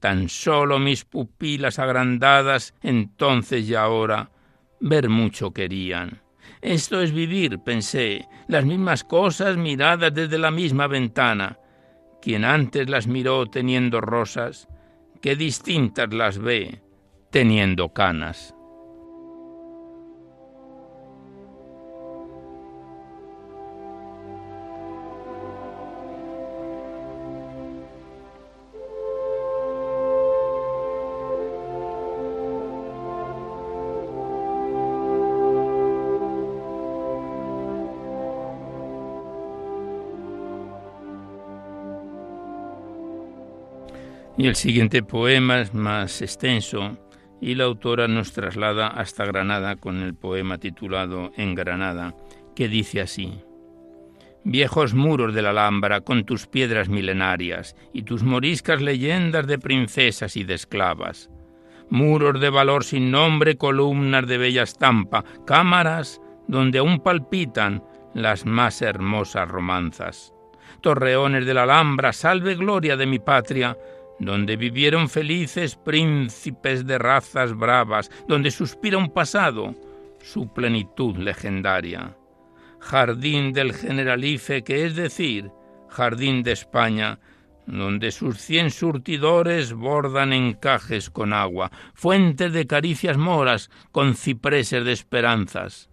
Tan 0.05 0.29
solo 0.29 0.79
mis 0.79 1.07
pupilas 1.07 1.79
agrandadas 1.79 2.75
entonces 2.83 3.67
y 3.67 3.75
ahora 3.75 4.31
ver 4.79 5.09
mucho 5.09 5.53
querían. 5.53 6.21
Esto 6.61 7.01
es 7.01 7.11
vivir, 7.11 7.61
pensé, 7.61 8.29
las 8.47 8.67
mismas 8.67 9.03
cosas 9.03 9.57
miradas 9.57 10.13
desde 10.13 10.37
la 10.37 10.51
misma 10.51 10.89
ventana. 10.89 11.59
Quien 12.21 12.45
antes 12.45 12.91
las 12.91 13.07
miró 13.07 13.47
teniendo 13.47 14.03
rosas, 14.03 14.69
qué 15.23 15.37
distintas 15.37 16.13
las 16.13 16.37
ve 16.37 16.83
teniendo 17.31 17.95
canas. 17.95 18.55
Y 44.45 44.47
el 44.47 44.57
siguiente 44.57 45.03
poema 45.03 45.61
es 45.61 45.73
más 45.73 46.21
extenso 46.21 46.99
y 47.41 47.55
la 47.55 47.65
autora 47.65 48.09
nos 48.09 48.35
traslada 48.35 48.89
hasta 48.89 49.25
Granada 49.25 49.77
con 49.77 50.03
el 50.03 50.15
poema 50.15 50.59
titulado 50.59 51.33
En 51.39 51.55
Granada, 51.55 52.15
que 52.55 52.69
dice 52.69 53.01
así. 53.01 53.41
Viejos 54.45 54.93
muros 54.93 55.33
de 55.33 55.41
la 55.41 55.49
Alhambra 55.49 56.03
con 56.03 56.25
tus 56.25 56.47
piedras 56.47 56.91
milenarias 56.91 57.75
y 57.95 58.03
tus 58.03 58.23
moriscas 58.23 58.83
leyendas 58.83 59.47
de 59.47 59.59
princesas 59.59 60.37
y 60.37 60.45
de 60.45 60.53
esclavas. 60.53 61.31
Muros 61.89 62.39
de 62.39 62.51
valor 62.51 62.85
sin 62.85 63.11
nombre, 63.11 63.57
columnas 63.57 64.27
de 64.27 64.37
bella 64.37 64.65
estampa, 64.65 65.25
cámaras 65.47 66.21
donde 66.49 66.81
aún 66.81 67.01
palpitan 67.01 67.83
las 68.13 68.45
más 68.45 68.83
hermosas 68.83 69.49
romanzas. 69.49 70.35
Torreones 70.83 71.47
de 71.47 71.55
la 71.55 71.63
Alhambra, 71.63 72.13
salve 72.13 72.57
gloria 72.57 72.99
de 72.99 73.07
mi 73.07 73.19
patria, 73.19 73.75
donde 74.19 74.57
vivieron 74.57 75.09
felices 75.09 75.77
príncipes 75.77 76.87
de 76.87 76.99
razas 76.99 77.57
bravas, 77.57 78.11
donde 78.29 78.51
suspira 78.51 78.99
un 78.99 79.11
pasado, 79.11 79.75
su 80.23 80.53
plenitud 80.53 81.17
legendaria. 81.17 82.17
jardín 82.81 83.53
del 83.53 83.73
Generalife, 83.73 84.63
que 84.63 84.85
es 84.85 84.95
decir, 84.95 85.51
jardín 85.89 86.43
de 86.43 86.53
España, 86.53 87.19
donde 87.67 88.13
sus 88.13 88.39
cien 88.39 88.71
surtidores 88.71 89.73
bordan 89.73 90.33
encajes 90.33 91.09
con 91.09 91.33
agua, 91.33 91.71
fuentes 91.95 92.53
de 92.53 92.67
caricias 92.67 93.17
moras 93.17 93.71
con 93.91 94.15
cipreses 94.15 94.85
de 94.85 94.93
esperanzas, 94.93 95.89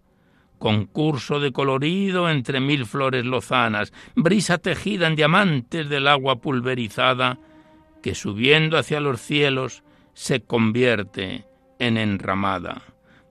concurso 0.60 1.40
de 1.40 1.52
colorido 1.52 2.30
entre 2.30 2.60
mil 2.60 2.86
flores 2.86 3.26
lozanas, 3.26 3.94
brisa 4.16 4.58
tejida 4.58 5.08
en 5.08 5.16
diamantes 5.16 5.88
del 5.88 6.08
agua 6.08 6.42
pulverizada, 6.42 7.40
que 8.02 8.16
subiendo 8.16 8.78
hacia 8.78 9.00
los 9.00 9.22
cielos 9.22 9.84
se 10.14 10.42
convierte 10.42 11.46
en 11.80 11.98
enramada. 11.98 12.82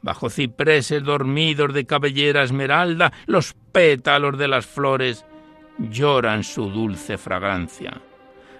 Bajo 0.02 0.30
cipreses 0.30 1.02
dormidos 1.02 1.74
de 1.74 1.84
cabellera 1.84 2.42
esmeralda, 2.42 3.12
los 3.26 3.54
pétalos 3.72 4.38
de 4.38 4.48
las 4.48 4.66
flores 4.66 5.26
lloran 5.78 6.42
su 6.44 6.70
dulce 6.70 7.18
fragancia. 7.18 8.00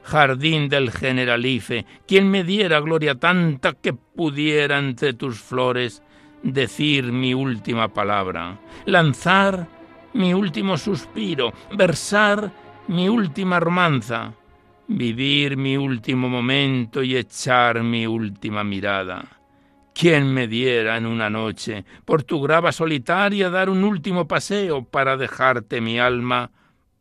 Jardín 0.02 0.68
del 0.68 0.90
Generalife, 0.90 1.86
quien 2.06 2.30
me 2.30 2.44
diera 2.44 2.80
gloria 2.80 3.14
tanta 3.14 3.74
que 3.74 3.92
pudiera 3.92 4.78
entre 4.78 5.14
tus 5.14 5.38
flores 5.38 6.02
decir 6.42 7.12
mi 7.12 7.34
última 7.34 7.88
palabra, 7.88 8.58
lanzar 8.86 9.68
mi 10.14 10.34
último 10.34 10.76
suspiro, 10.78 11.52
versar 11.72 12.50
mi 12.88 13.08
última 13.08 13.61
romanza, 13.61 14.34
vivir 14.93 15.57
mi 15.57 15.76
último 15.76 16.28
momento 16.28 17.01
y 17.03 17.16
echar 17.16 17.80
mi 17.84 18.09
última 18.09 18.64
mirada. 18.64 19.24
¿Quién 19.95 20.34
me 20.34 20.49
diera 20.49 20.97
en 20.97 21.07
una 21.07 21.30
noche 21.30 21.84
por 22.05 22.24
tu 22.24 22.41
grava 22.41 22.72
solitaria 22.72 23.51
dar 23.51 23.70
un 23.70 23.84
último 23.84 24.26
paseo 24.26 24.84
para 24.84 25.16
dejarte 25.16 25.80
mi 25.80 26.01
alma 26.01 26.51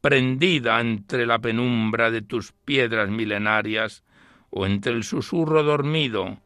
prendida 0.02 0.80
entre 0.80 1.26
la 1.26 1.40
penumbra 1.40 2.12
de 2.12 2.22
tus 2.22 2.52
piedras 2.52 3.10
milenarias 3.10 4.04
o 4.52 4.68
entre 4.68 4.94
el 4.94 5.04
susurro 5.04 5.64
dormido 5.64 6.38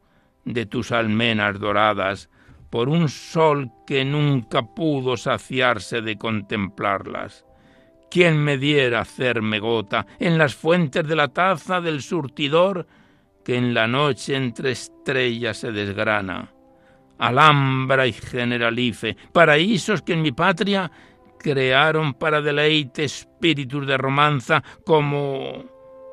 de 0.46 0.66
tus 0.66 0.94
almenas 0.94 1.60
doradas 1.60 2.30
por 2.70 2.88
un 2.88 3.10
sol 3.10 3.70
que 3.86 4.06
nunca 4.06 4.62
pudo 4.62 5.18
saciarse 5.18 6.02
de 6.02 6.18
contemplarlas. 6.18 7.46
¿Quién 8.14 8.38
me 8.44 8.60
diera 8.60 9.00
hacerme 9.00 9.58
gota 9.58 10.06
en 10.20 10.38
las 10.38 10.54
fuentes 10.54 11.08
de 11.08 11.16
la 11.16 11.30
taza 11.30 11.82
del 11.82 12.04
surtidor 12.04 12.86
que 13.44 13.56
en 13.56 13.74
la 13.74 13.88
noche 13.88 14.36
entre 14.36 14.70
estrellas 14.70 15.58
se 15.58 15.72
desgrana? 15.72 16.54
Alhambra 17.18 18.06
y 18.06 18.14
Generalife, 18.14 19.18
paraísos 19.34 20.04
que 20.04 20.14
en 20.14 20.22
mi 20.22 20.32
patria 20.32 20.92
crearon 21.40 22.14
para 22.14 22.40
deleite 22.40 23.06
espíritus 23.06 23.88
de 23.88 23.98
romanza 23.98 24.64
como 24.86 25.64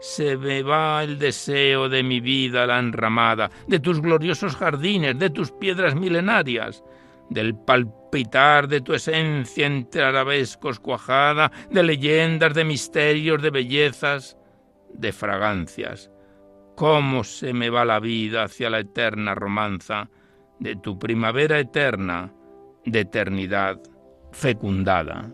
se 0.01 0.39
me 0.39 0.63
va 0.63 1.05
el 1.05 1.19
deseo 1.19 1.91
de 1.91 2.03
mi 2.03 2.21
vida 2.21 2.67
la 2.67 2.79
enramada, 2.79 3.51
de 3.69 3.79
tus 3.79 4.01
gloriosos 4.01 4.57
jardines, 4.57 5.19
de 5.19 5.29
tus 5.29 5.53
piedras 5.53 5.95
milenarias, 5.95 6.83
del 7.31 7.55
palpitar 7.55 8.69
de 8.69 8.81
tu 8.81 8.93
esencia 8.93 9.67
entre 9.67 10.03
arabescos 10.03 10.81
cuajada, 10.81 11.51
de 11.71 11.83
leyendas, 11.83 12.53
de 12.55 12.65
misterios, 12.65 13.41
de 13.41 13.51
bellezas, 13.51 14.37
de 14.93 15.13
fragancias. 15.13 16.11
Cómo 16.77 17.25
se 17.25 17.53
me 17.53 17.71
va 17.71 17.85
la 17.85 18.01
vida 18.01 18.45
hacia 18.45 18.69
la 18.69 18.81
eterna 18.81 19.35
romanza 19.35 20.11
de 20.59 20.77
tu 20.77 20.99
primavera 20.99 21.59
eterna, 21.59 22.33
de 22.85 23.01
eternidad 23.01 23.81
fecundada. 24.33 25.33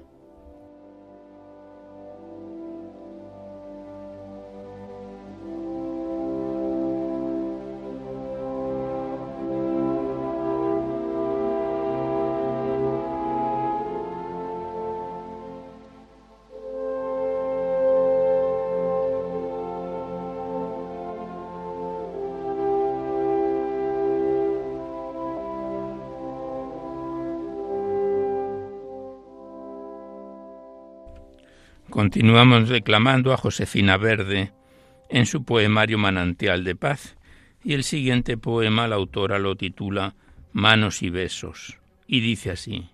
Continuamos 32.07 32.69
reclamando 32.69 33.33
a 33.33 33.37
Josefina 33.37 33.97
Verde 33.97 34.53
en 35.11 35.27
su 35.27 35.43
poemario 35.43 35.99
Manantial 35.99 36.63
de 36.63 36.77
Paz, 36.77 37.17
y 37.65 37.75
el 37.75 37.83
siguiente 37.83 38.37
poema 38.37 38.87
la 38.87 38.95
autora 38.95 39.41
lo 39.41 39.57
titula 39.57 40.15
Manos 40.53 41.03
y 41.03 41.11
besos, 41.11 41.81
y 42.07 42.21
dice 42.21 42.53
así 42.53 42.91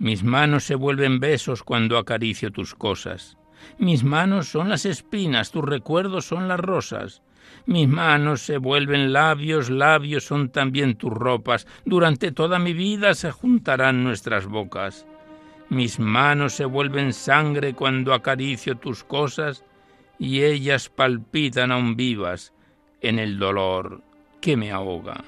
Mis 0.00 0.24
manos 0.24 0.64
se 0.64 0.74
vuelven 0.74 1.20
besos 1.20 1.62
cuando 1.62 1.96
acaricio 1.96 2.50
tus 2.50 2.74
cosas. 2.74 3.38
Mis 3.78 4.02
manos 4.02 4.48
son 4.48 4.68
las 4.68 4.84
espinas, 4.84 5.52
tus 5.52 5.64
recuerdos 5.64 6.24
son 6.24 6.48
las 6.48 6.58
rosas. 6.58 7.22
Mis 7.66 7.86
manos 7.86 8.40
se 8.40 8.58
vuelven 8.58 9.12
labios, 9.12 9.70
labios 9.70 10.24
son 10.24 10.50
también 10.50 10.96
tus 10.96 11.12
ropas. 11.12 11.68
Durante 11.84 12.32
toda 12.32 12.58
mi 12.58 12.72
vida 12.72 13.14
se 13.14 13.30
juntarán 13.30 14.02
nuestras 14.02 14.46
bocas. 14.46 15.06
Mis 15.70 15.98
manos 15.98 16.54
se 16.54 16.64
vuelven 16.64 17.12
sangre 17.12 17.74
cuando 17.74 18.12
acaricio 18.12 18.76
tus 18.76 19.02
cosas 19.02 19.64
y 20.18 20.42
ellas 20.42 20.88
palpitan 20.88 21.72
aún 21.72 21.96
vivas 21.96 22.52
en 23.00 23.18
el 23.18 23.38
dolor 23.38 24.02
que 24.40 24.56
me 24.56 24.70
ahoga. 24.70 25.24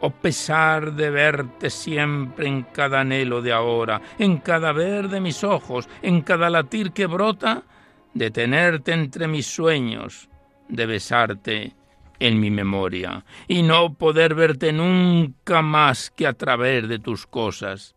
Oh 0.00 0.10
pesar 0.10 0.92
de 0.92 1.10
verte 1.10 1.70
siempre 1.70 2.46
en 2.46 2.62
cada 2.64 3.00
anhelo 3.00 3.40
de 3.40 3.52
ahora, 3.52 4.00
en 4.18 4.38
cada 4.38 4.72
ver 4.72 5.08
de 5.08 5.20
mis 5.20 5.42
ojos, 5.42 5.88
en 6.02 6.20
cada 6.20 6.50
latir 6.50 6.92
que 6.92 7.06
brota, 7.06 7.64
de 8.12 8.30
tenerte 8.30 8.92
entre 8.92 9.26
mis 9.26 9.46
sueños, 9.46 10.28
de 10.68 10.86
besarte 10.86 11.74
en 12.18 12.40
mi 12.40 12.50
memoria, 12.50 13.24
y 13.48 13.62
no 13.62 13.94
poder 13.94 14.34
verte 14.34 14.72
nunca 14.72 15.62
más 15.62 16.10
que 16.10 16.26
a 16.26 16.34
través 16.34 16.88
de 16.88 16.98
tus 16.98 17.26
cosas 17.26 17.95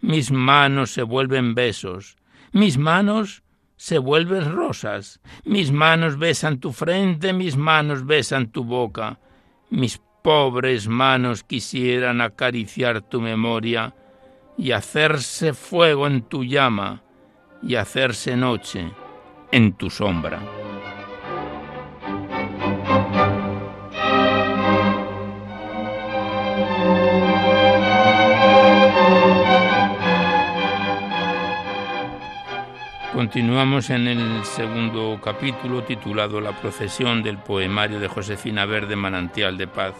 mis 0.00 0.30
manos 0.30 0.90
se 0.90 1.02
vuelven 1.02 1.54
besos, 1.54 2.16
mis 2.52 2.78
manos 2.78 3.42
se 3.76 3.98
vuelven 3.98 4.52
rosas, 4.52 5.20
mis 5.44 5.70
manos 5.70 6.18
besan 6.18 6.60
tu 6.60 6.72
frente, 6.72 7.32
mis 7.32 7.56
manos 7.56 8.06
besan 8.06 8.48
tu 8.48 8.64
boca, 8.64 9.18
mis 9.70 10.00
pobres 10.22 10.88
manos 10.88 11.44
quisieran 11.44 12.20
acariciar 12.20 13.02
tu 13.02 13.20
memoria 13.20 13.94
y 14.58 14.72
hacerse 14.72 15.52
fuego 15.52 16.06
en 16.06 16.22
tu 16.22 16.44
llama 16.44 17.02
y 17.62 17.76
hacerse 17.76 18.36
noche 18.36 18.90
en 19.52 19.74
tu 19.74 19.90
sombra. 19.90 20.65
Continuamos 33.16 33.88
en 33.88 34.08
el 34.08 34.44
segundo 34.44 35.18
capítulo 35.24 35.82
titulado 35.84 36.38
La 36.38 36.52
procesión 36.52 37.22
del 37.22 37.38
poemario 37.38 37.98
de 37.98 38.08
Josefina 38.08 38.66
Verde 38.66 38.94
Manantial 38.94 39.56
de 39.56 39.66
Paz. 39.66 39.94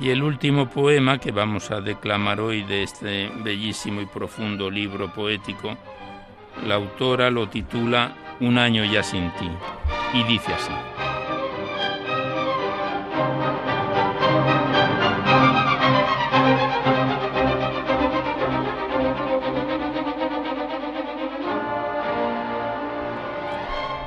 Y 0.00 0.10
el 0.10 0.22
último 0.22 0.70
poema 0.70 1.18
que 1.18 1.32
vamos 1.32 1.72
a 1.72 1.80
declamar 1.80 2.40
hoy 2.40 2.62
de 2.62 2.84
este 2.84 3.32
bellísimo 3.42 4.00
y 4.00 4.06
profundo 4.06 4.70
libro 4.70 5.12
poético, 5.12 5.76
la 6.64 6.76
autora 6.76 7.32
lo 7.32 7.48
titula 7.48 8.12
Un 8.38 8.58
año 8.58 8.84
ya 8.84 9.02
sin 9.02 9.28
ti 9.32 9.50
y 10.14 10.22
dice 10.22 10.54
así. 10.54 11.09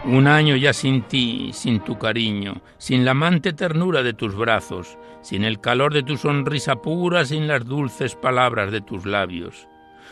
Un 0.06 0.28
año 0.28 0.58
ya 0.58 0.74
sin 0.74 1.04
ti, 1.04 1.52
sin 1.54 1.80
tu 1.80 1.98
cariño, 1.98 2.62
sin 2.78 3.06
la 3.06 3.12
amante 3.12 3.54
ternura 3.54 4.04
de 4.04 4.14
tus 4.14 4.36
brazos, 4.36 4.98
sin 5.22 5.46
el 5.46 5.62
calor 5.62 5.94
de 5.94 6.04
tu 6.04 6.18
sonrisa 6.18 6.82
pura, 6.82 7.24
sin 7.24 7.48
las 7.48 7.66
dulces 7.66 8.14
palabras 8.16 8.70
de 8.74 8.82
tus 8.82 9.06
labios. 9.06 9.70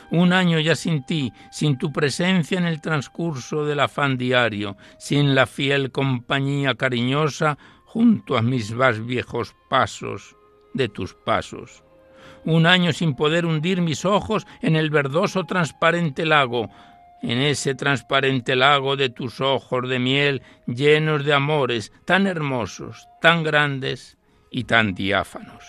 Un 0.10 0.32
año 0.32 0.60
ya 0.60 0.76
sin 0.76 1.06
ti, 1.06 1.34
sin 1.52 1.78
tu 1.78 1.92
presencia 1.92 2.58
en 2.58 2.66
el 2.66 2.80
transcurso 2.80 3.66
del 3.66 3.82
afán 3.82 4.18
diario, 4.18 4.78
sin 4.98 5.36
la 5.36 5.46
fiel 5.46 5.92
compañía 5.92 6.76
cariñosa 6.76 7.58
junto 7.84 8.38
a 8.38 8.42
mis 8.42 8.72
más 8.72 9.06
viejos 9.06 9.54
pasos 9.70 10.38
de 10.74 10.88
tus 10.88 11.14
pasos 11.16 11.84
un 12.46 12.66
año 12.66 12.92
sin 12.94 13.16
poder 13.16 13.46
hundir 13.46 13.82
mis 13.82 14.06
ojos 14.06 14.48
en 14.62 14.76
el 14.76 14.90
verdoso 14.90 15.44
transparente 15.44 16.26
lago, 16.26 16.70
en 17.22 17.40
ese 17.40 17.76
transparente 17.76 18.56
lago 18.56 18.96
de 18.96 19.10
tus 19.10 19.42
ojos 19.42 19.88
de 19.88 20.00
miel 20.00 20.42
llenos 20.66 21.24
de 21.24 21.34
amores 21.34 21.92
tan 22.06 22.28
hermosos, 22.28 23.08
tan 23.22 23.44
grandes 23.44 24.18
y 24.50 24.64
tan 24.64 24.94
diáfanos. 24.94 25.64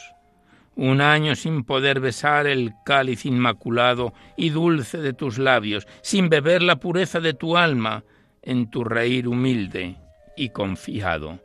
Un 0.74 1.02
año 1.02 1.34
sin 1.34 1.64
poder 1.64 2.00
besar 2.00 2.46
el 2.46 2.72
cáliz 2.84 3.26
inmaculado 3.26 4.14
y 4.36 4.50
dulce 4.50 4.98
de 4.98 5.12
tus 5.12 5.38
labios, 5.38 5.86
sin 6.00 6.30
beber 6.30 6.62
la 6.62 6.76
pureza 6.76 7.20
de 7.20 7.34
tu 7.34 7.58
alma 7.58 8.04
en 8.40 8.70
tu 8.70 8.82
reír 8.82 9.28
humilde 9.28 9.96
y 10.36 10.48
confiado. 10.48 11.38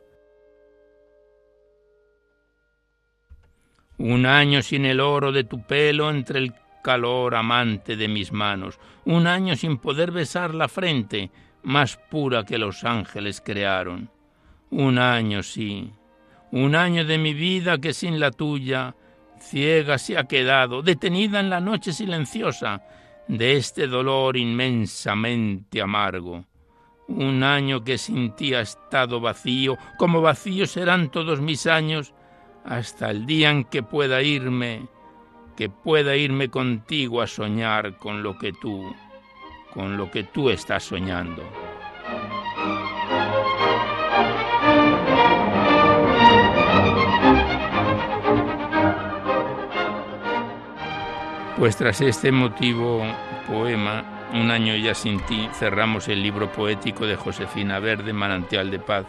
Un 3.98 4.26
año 4.26 4.62
sin 4.62 4.86
el 4.86 5.00
oro 5.00 5.32
de 5.32 5.44
tu 5.44 5.62
pelo 5.66 6.08
entre 6.08 6.38
el 6.38 6.54
calor 6.88 7.34
amante 7.34 7.96
de 7.96 8.08
mis 8.08 8.32
manos, 8.32 8.80
un 9.04 9.26
año 9.26 9.54
sin 9.56 9.76
poder 9.76 10.10
besar 10.10 10.54
la 10.54 10.68
frente 10.68 11.30
más 11.62 11.98
pura 11.98 12.44
que 12.44 12.56
los 12.56 12.82
ángeles 12.82 13.42
crearon. 13.44 14.10
Un 14.70 14.98
año, 14.98 15.42
sí, 15.42 15.92
un 16.50 16.74
año 16.74 17.04
de 17.04 17.18
mi 17.18 17.34
vida 17.34 17.76
que 17.76 17.92
sin 17.92 18.18
la 18.18 18.30
tuya 18.30 18.94
ciega 19.38 19.98
se 19.98 20.16
ha 20.16 20.24
quedado, 20.24 20.80
detenida 20.80 21.40
en 21.40 21.50
la 21.50 21.60
noche 21.60 21.92
silenciosa 21.92 22.80
de 23.28 23.58
este 23.58 23.86
dolor 23.86 24.38
inmensamente 24.38 25.82
amargo. 25.82 26.46
Un 27.06 27.42
año 27.42 27.84
que 27.84 27.98
sin 27.98 28.34
ti 28.34 28.54
ha 28.54 28.62
estado 28.62 29.20
vacío, 29.20 29.76
como 29.98 30.22
vacíos 30.22 30.70
serán 30.70 31.10
todos 31.10 31.42
mis 31.42 31.66
años, 31.66 32.14
hasta 32.64 33.10
el 33.10 33.26
día 33.26 33.50
en 33.50 33.64
que 33.64 33.82
pueda 33.82 34.22
irme 34.22 34.88
que 35.58 35.68
pueda 35.68 36.14
irme 36.14 36.50
contigo 36.50 37.20
a 37.20 37.26
soñar 37.26 37.96
con 37.96 38.22
lo 38.22 38.38
que 38.38 38.52
tú, 38.52 38.94
con 39.74 39.96
lo 39.96 40.08
que 40.08 40.22
tú 40.22 40.50
estás 40.50 40.84
soñando. 40.84 41.42
Pues 51.58 51.76
tras 51.76 52.02
este 52.02 52.28
emotivo 52.28 53.02
poema, 53.48 54.14
Un 54.30 54.50
año 54.50 54.76
ya 54.76 54.94
sin 54.94 55.18
ti, 55.20 55.48
cerramos 55.54 56.06
el 56.06 56.22
libro 56.22 56.52
poético 56.52 57.06
de 57.06 57.16
Josefina 57.16 57.80
Verde, 57.80 58.12
Manantial 58.12 58.70
de 58.70 58.78
Paz, 58.78 59.06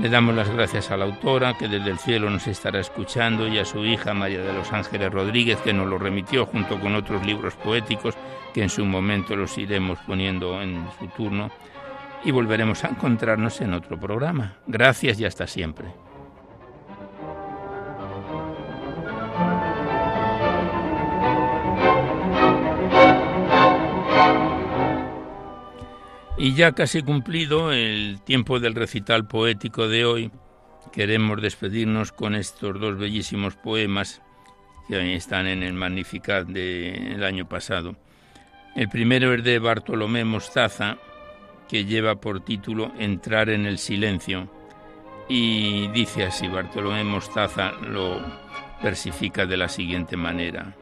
le 0.00 0.08
damos 0.08 0.34
las 0.34 0.48
gracias 0.48 0.90
a 0.90 0.96
la 0.96 1.04
autora 1.04 1.58
que 1.58 1.68
desde 1.68 1.90
el 1.90 1.98
cielo 1.98 2.30
nos 2.30 2.46
estará 2.46 2.80
escuchando 2.80 3.46
y 3.46 3.58
a 3.58 3.66
su 3.66 3.84
hija 3.84 4.14
María 4.14 4.40
de 4.40 4.52
los 4.54 4.72
Ángeles 4.72 5.12
Rodríguez 5.12 5.58
que 5.58 5.74
nos 5.74 5.86
lo 5.86 5.98
remitió 5.98 6.46
junto 6.46 6.80
con 6.80 6.94
otros 6.94 7.24
libros 7.26 7.54
poéticos 7.56 8.14
que 8.54 8.62
en 8.62 8.70
su 8.70 8.86
momento 8.86 9.36
los 9.36 9.58
iremos 9.58 9.98
poniendo 10.06 10.62
en 10.62 10.86
su 10.98 11.06
turno 11.08 11.50
y 12.24 12.30
volveremos 12.30 12.82
a 12.84 12.88
encontrarnos 12.88 13.60
en 13.60 13.74
otro 13.74 14.00
programa. 14.00 14.56
Gracias 14.66 15.20
y 15.20 15.26
hasta 15.26 15.46
siempre. 15.46 15.88
Y 26.42 26.54
ya 26.54 26.72
casi 26.72 27.02
cumplido 27.02 27.70
el 27.70 28.22
tiempo 28.22 28.60
del 28.60 28.74
recital 28.74 29.28
poético 29.28 29.88
de 29.88 30.06
hoy, 30.06 30.30
queremos 30.90 31.42
despedirnos 31.42 32.12
con 32.12 32.34
estos 32.34 32.80
dos 32.80 32.96
bellísimos 32.96 33.56
poemas 33.56 34.22
que 34.88 35.14
están 35.14 35.46
en 35.46 35.62
el 35.62 35.74
Magnificat 35.74 36.46
del 36.46 37.22
año 37.24 37.46
pasado. 37.46 37.94
El 38.74 38.88
primero 38.88 39.34
es 39.34 39.44
de 39.44 39.58
Bartolomé 39.58 40.24
Mostaza, 40.24 40.96
que 41.68 41.84
lleva 41.84 42.22
por 42.22 42.40
título 42.40 42.90
Entrar 42.98 43.50
en 43.50 43.66
el 43.66 43.76
silencio. 43.76 44.50
Y 45.28 45.88
dice 45.88 46.24
así, 46.24 46.48
Bartolomé 46.48 47.04
Mostaza 47.04 47.72
lo 47.72 48.18
versifica 48.82 49.44
de 49.44 49.58
la 49.58 49.68
siguiente 49.68 50.16
manera 50.16 50.74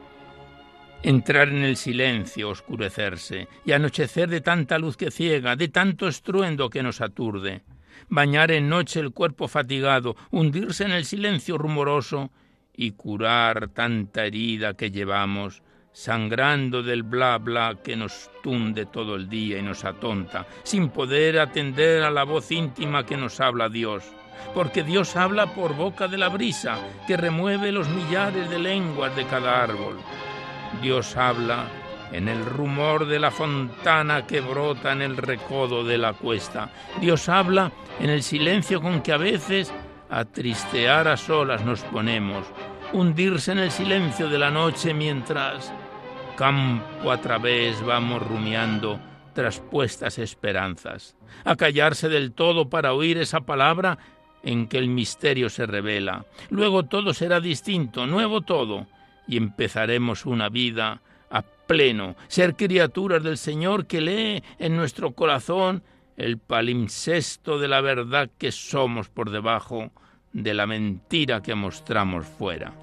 entrar 1.03 1.49
en 1.49 1.63
el 1.63 1.77
silencio, 1.77 2.49
oscurecerse, 2.49 3.47
y 3.65 3.71
anochecer 3.71 4.29
de 4.29 4.41
tanta 4.41 4.77
luz 4.77 4.97
que 4.97 5.11
ciega, 5.11 5.55
de 5.55 5.69
tanto 5.69 6.07
estruendo 6.07 6.69
que 6.69 6.83
nos 6.83 7.01
aturde, 7.01 7.63
bañar 8.09 8.51
en 8.51 8.69
noche 8.69 8.99
el 8.99 9.11
cuerpo 9.11 9.47
fatigado, 9.47 10.15
hundirse 10.31 10.83
en 10.83 10.91
el 10.91 11.05
silencio 11.05 11.57
rumoroso 11.57 12.31
y 12.75 12.91
curar 12.91 13.69
tanta 13.69 14.25
herida 14.25 14.73
que 14.75 14.91
llevamos, 14.91 15.63
sangrando 15.91 16.83
del 16.83 17.03
bla 17.03 17.37
bla 17.37 17.77
que 17.83 17.95
nos 17.95 18.29
tunde 18.43 18.85
todo 18.85 19.15
el 19.15 19.27
día 19.27 19.57
y 19.57 19.61
nos 19.61 19.85
atonta, 19.85 20.45
sin 20.63 20.89
poder 20.89 21.39
atender 21.39 22.03
a 22.03 22.11
la 22.11 22.23
voz 22.23 22.51
íntima 22.51 23.05
que 23.05 23.17
nos 23.17 23.39
habla 23.39 23.69
Dios. 23.69 24.03
Porque 24.53 24.83
Dios 24.83 25.17
habla 25.17 25.53
por 25.53 25.75
boca 25.75 26.07
de 26.07 26.17
la 26.17 26.29
brisa, 26.29 26.79
que 27.05 27.17
remueve 27.17 27.73
los 27.73 27.89
millares 27.89 28.49
de 28.49 28.57
lenguas 28.57 29.13
de 29.17 29.25
cada 29.25 29.61
árbol 29.61 29.97
Dios 30.81 31.15
habla 31.17 31.65
en 32.11 32.27
el 32.27 32.43
rumor 32.45 33.05
de 33.05 33.19
la 33.19 33.31
fontana 33.31 34.25
que 34.25 34.41
brota 34.41 34.91
en 34.91 35.01
el 35.01 35.17
recodo 35.17 35.83
de 35.83 35.97
la 35.97 36.13
cuesta. 36.13 36.69
Dios 36.99 37.29
habla 37.29 37.71
en 37.99 38.09
el 38.09 38.23
silencio 38.23 38.81
con 38.81 39.01
que 39.01 39.13
a 39.13 39.17
veces 39.17 39.73
a 40.09 40.25
tristear 40.25 41.07
a 41.07 41.17
solas 41.17 41.63
nos 41.63 41.81
ponemos, 41.81 42.45
hundirse 42.93 43.51
en 43.51 43.59
el 43.59 43.71
silencio 43.71 44.27
de 44.27 44.39
la 44.39 44.49
noche 44.49 44.93
mientras 44.93 45.71
campo 46.35 47.11
a 47.11 47.19
través 47.19 47.83
vamos 47.85 48.25
rumiando 48.25 48.99
traspuestas 49.33 50.17
esperanzas, 50.17 51.15
a 51.43 51.55
callarse 51.55 52.09
del 52.09 52.31
todo 52.31 52.69
para 52.69 52.93
oír 52.93 53.17
esa 53.17 53.41
palabra 53.41 53.99
en 54.41 54.67
que 54.67 54.77
el 54.77 54.87
misterio 54.87 55.49
se 55.49 55.65
revela. 55.65 56.25
Luego 56.49 56.83
todo 56.85 57.13
será 57.13 57.39
distinto, 57.39 58.07
nuevo 58.07 58.41
todo, 58.41 58.87
y 59.29 59.37
empezaremos 59.37 60.25
una 60.25 60.49
vida 60.49 61.01
a 61.29 61.43
pleno, 61.43 62.15
ser 62.27 62.55
criaturas 62.55 63.21
del 63.21 63.37
Señor 63.37 63.85
que 63.85 64.01
lee 64.01 64.43
en 64.57 64.75
nuestro 64.75 65.11
corazón 65.11 65.83
el 66.17 66.39
palimpsesto 66.39 67.59
de 67.59 67.67
la 67.67 67.79
verdad 67.79 68.29
que 68.39 68.51
somos 68.51 69.07
por 69.07 69.29
debajo 69.29 69.91
de 70.33 70.53
la 70.55 70.65
mentira 70.65 71.43
que 71.43 71.53
mostramos 71.53 72.25
fuera. 72.25 72.73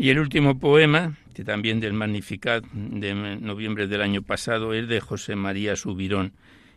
Y 0.00 0.08
el 0.08 0.18
último 0.18 0.58
poema, 0.58 1.12
que 1.34 1.44
también 1.44 1.78
del 1.78 1.92
Magnificat 1.92 2.64
de 2.72 3.12
noviembre 3.38 3.86
del 3.86 4.00
año 4.00 4.22
pasado, 4.22 4.72
es 4.72 4.88
de 4.88 4.98
José 4.98 5.36
María 5.36 5.76
Subirón 5.76 6.32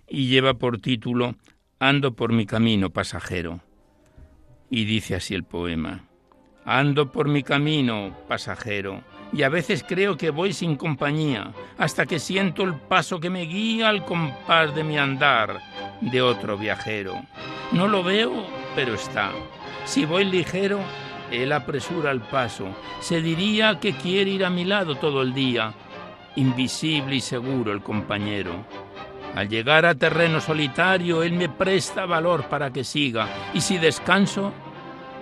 y 0.09 0.27
lleva 0.27 0.55
por 0.55 0.81
título 0.81 1.35
Ando 1.79 2.17
por 2.17 2.33
mi 2.33 2.45
camino 2.45 2.89
pasajero. 2.89 3.61
Y 4.69 4.83
dice 4.83 5.15
así 5.15 5.35
el 5.35 5.45
poema. 5.45 6.03
Ando 6.65 7.13
por 7.13 7.29
mi 7.29 7.43
camino 7.43 8.13
pasajero 8.27 9.05
y 9.31 9.43
a 9.43 9.49
veces 9.49 9.85
creo 9.87 10.17
que 10.17 10.29
voy 10.29 10.51
sin 10.51 10.75
compañía, 10.75 11.53
hasta 11.77 12.05
que 12.05 12.19
siento 12.19 12.63
el 12.63 12.73
paso 12.73 13.21
que 13.21 13.29
me 13.29 13.43
guía 13.43 13.87
al 13.87 14.03
compás 14.03 14.75
de 14.75 14.83
mi 14.83 14.97
andar 14.97 15.61
de 16.01 16.21
otro 16.21 16.57
viajero. 16.57 17.23
No 17.71 17.87
lo 17.87 18.03
veo, 18.03 18.45
pero 18.75 18.95
está. 18.95 19.31
Si 19.85 20.03
voy 20.03 20.25
ligero, 20.25 20.81
él 21.33 21.51
apresura 21.51 22.11
el 22.11 22.21
paso. 22.21 22.67
Se 22.99 23.21
diría 23.21 23.79
que 23.79 23.93
quiere 23.93 24.29
ir 24.29 24.45
a 24.45 24.51
mi 24.51 24.65
lado 24.65 24.95
todo 24.95 25.23
el 25.23 25.33
día. 25.33 25.73
Invisible 26.35 27.15
y 27.15 27.21
seguro 27.21 27.71
el 27.71 27.81
compañero. 27.81 28.65
Al 29.35 29.49
llegar 29.49 29.85
a 29.85 29.95
terreno 29.95 30.39
solitario, 30.39 31.23
Él 31.23 31.33
me 31.33 31.49
presta 31.49 32.05
valor 32.05 32.43
para 32.49 32.71
que 32.71 32.83
siga. 32.83 33.27
Y 33.53 33.61
si 33.61 33.79
descanso, 33.79 34.53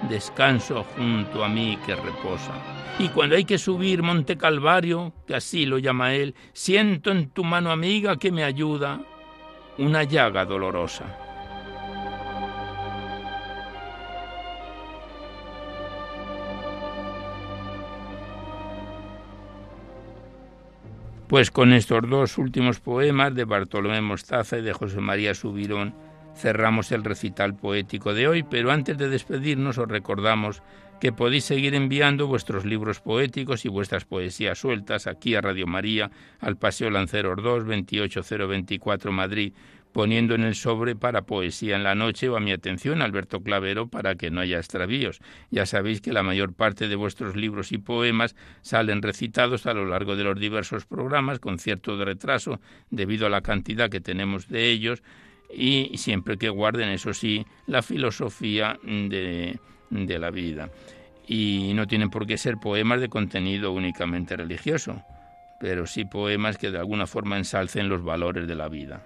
descanso 0.09 0.85
junto 0.97 1.45
a 1.45 1.47
mí 1.47 1.77
que 1.85 1.95
reposa. 1.95 2.51
Y 2.99 3.07
cuando 3.07 3.37
hay 3.37 3.45
que 3.45 3.57
subir 3.57 4.03
Monte 4.03 4.37
Calvario, 4.37 5.13
que 5.25 5.35
así 5.35 5.65
lo 5.65 5.77
llama 5.77 6.13
Él, 6.13 6.35
siento 6.51 7.11
en 7.11 7.29
tu 7.29 7.45
mano 7.45 7.71
amiga 7.71 8.17
que 8.17 8.33
me 8.33 8.43
ayuda 8.43 8.99
una 9.77 10.03
llaga 10.03 10.43
dolorosa. 10.43 11.30
Pues 21.31 21.49
con 21.49 21.71
estos 21.71 22.09
dos 22.09 22.37
últimos 22.37 22.81
poemas 22.81 23.33
de 23.33 23.45
Bartolomé 23.45 24.01
Mostaza 24.01 24.57
y 24.57 24.61
de 24.61 24.73
José 24.73 24.99
María 24.99 25.33
Subirón 25.33 25.95
cerramos 26.35 26.91
el 26.91 27.05
recital 27.05 27.55
poético 27.55 28.13
de 28.13 28.27
hoy, 28.27 28.43
pero 28.43 28.69
antes 28.69 28.97
de 28.97 29.07
despedirnos 29.07 29.77
os 29.77 29.87
recordamos 29.87 30.61
que 30.99 31.13
podéis 31.13 31.45
seguir 31.45 31.73
enviando 31.73 32.27
vuestros 32.27 32.65
libros 32.65 32.99
poéticos 32.99 33.63
y 33.63 33.69
vuestras 33.69 34.03
poesías 34.03 34.59
sueltas 34.59 35.07
aquí 35.07 35.33
a 35.33 35.39
Radio 35.39 35.67
María, 35.67 36.11
al 36.41 36.57
Paseo 36.57 36.89
Lanceros 36.89 37.41
2, 37.41 37.63
28024 37.63 39.13
Madrid, 39.13 39.53
poniendo 39.91 40.35
en 40.35 40.43
el 40.43 40.55
sobre 40.55 40.95
para 40.95 41.23
poesía 41.23 41.75
en 41.75 41.83
la 41.83 41.95
noche 41.95 42.29
o 42.29 42.37
a 42.37 42.39
mi 42.39 42.51
atención 42.51 43.01
Alberto 43.01 43.41
Clavero 43.41 43.87
para 43.87 44.15
que 44.15 44.31
no 44.31 44.41
haya 44.41 44.57
extravíos. 44.57 45.19
Ya 45.49 45.65
sabéis 45.65 46.01
que 46.01 46.13
la 46.13 46.23
mayor 46.23 46.53
parte 46.53 46.87
de 46.87 46.95
vuestros 46.95 47.35
libros 47.35 47.71
y 47.71 47.77
poemas 47.77 48.35
salen 48.61 49.01
recitados 49.01 49.65
a 49.65 49.73
lo 49.73 49.85
largo 49.85 50.15
de 50.15 50.23
los 50.23 50.39
diversos 50.39 50.85
programas 50.85 51.39
con 51.39 51.59
cierto 51.59 52.03
retraso 52.03 52.59
debido 52.89 53.27
a 53.27 53.29
la 53.29 53.41
cantidad 53.41 53.89
que 53.89 54.01
tenemos 54.01 54.47
de 54.47 54.69
ellos 54.69 55.03
y 55.53 55.91
siempre 55.97 56.37
que 56.37 56.49
guarden, 56.49 56.89
eso 56.89 57.13
sí, 57.13 57.45
la 57.67 57.81
filosofía 57.81 58.79
de, 58.83 59.59
de 59.89 60.19
la 60.19 60.31
vida. 60.31 60.69
Y 61.27 61.73
no 61.75 61.87
tienen 61.87 62.09
por 62.09 62.25
qué 62.25 62.37
ser 62.37 62.57
poemas 62.57 63.01
de 63.01 63.09
contenido 63.09 63.71
únicamente 63.71 64.37
religioso, 64.37 65.03
pero 65.59 65.85
sí 65.85 66.05
poemas 66.05 66.57
que 66.57 66.71
de 66.71 66.79
alguna 66.79 67.05
forma 67.05 67.37
ensalcen 67.37 67.89
los 67.89 68.03
valores 68.03 68.47
de 68.47 68.55
la 68.55 68.69
vida. 68.69 69.05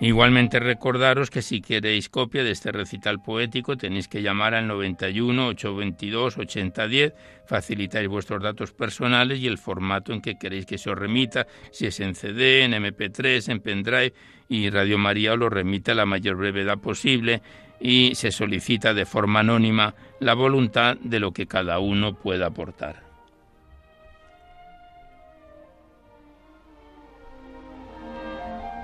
Igualmente 0.00 0.60
recordaros 0.60 1.28
que 1.28 1.42
si 1.42 1.60
queréis 1.60 2.08
copia 2.08 2.44
de 2.44 2.52
este 2.52 2.70
recital 2.70 3.20
poético 3.20 3.76
tenéis 3.76 4.06
que 4.06 4.22
llamar 4.22 4.54
al 4.54 4.68
91 4.68 5.48
822 5.48 6.38
8010, 6.38 7.14
facilitáis 7.46 8.06
vuestros 8.06 8.40
datos 8.40 8.72
personales 8.72 9.40
y 9.40 9.48
el 9.48 9.58
formato 9.58 10.12
en 10.12 10.20
que 10.20 10.38
queréis 10.38 10.66
que 10.66 10.78
se 10.78 10.90
os 10.90 10.96
remita, 10.96 11.48
si 11.72 11.86
es 11.86 11.98
en 11.98 12.14
CD, 12.14 12.62
en 12.62 12.74
MP3, 12.74 13.50
en 13.50 13.58
pendrive 13.58 14.14
y 14.48 14.70
Radio 14.70 14.98
María 14.98 15.32
os 15.32 15.38
lo 15.40 15.50
remite 15.50 15.90
a 15.90 15.96
la 15.96 16.06
mayor 16.06 16.36
brevedad 16.36 16.78
posible 16.78 17.42
y 17.80 18.14
se 18.14 18.30
solicita 18.30 18.94
de 18.94 19.04
forma 19.04 19.40
anónima 19.40 19.96
la 20.20 20.34
voluntad 20.34 20.96
de 20.98 21.18
lo 21.18 21.32
que 21.32 21.48
cada 21.48 21.80
uno 21.80 22.14
pueda 22.14 22.46
aportar. 22.46 23.07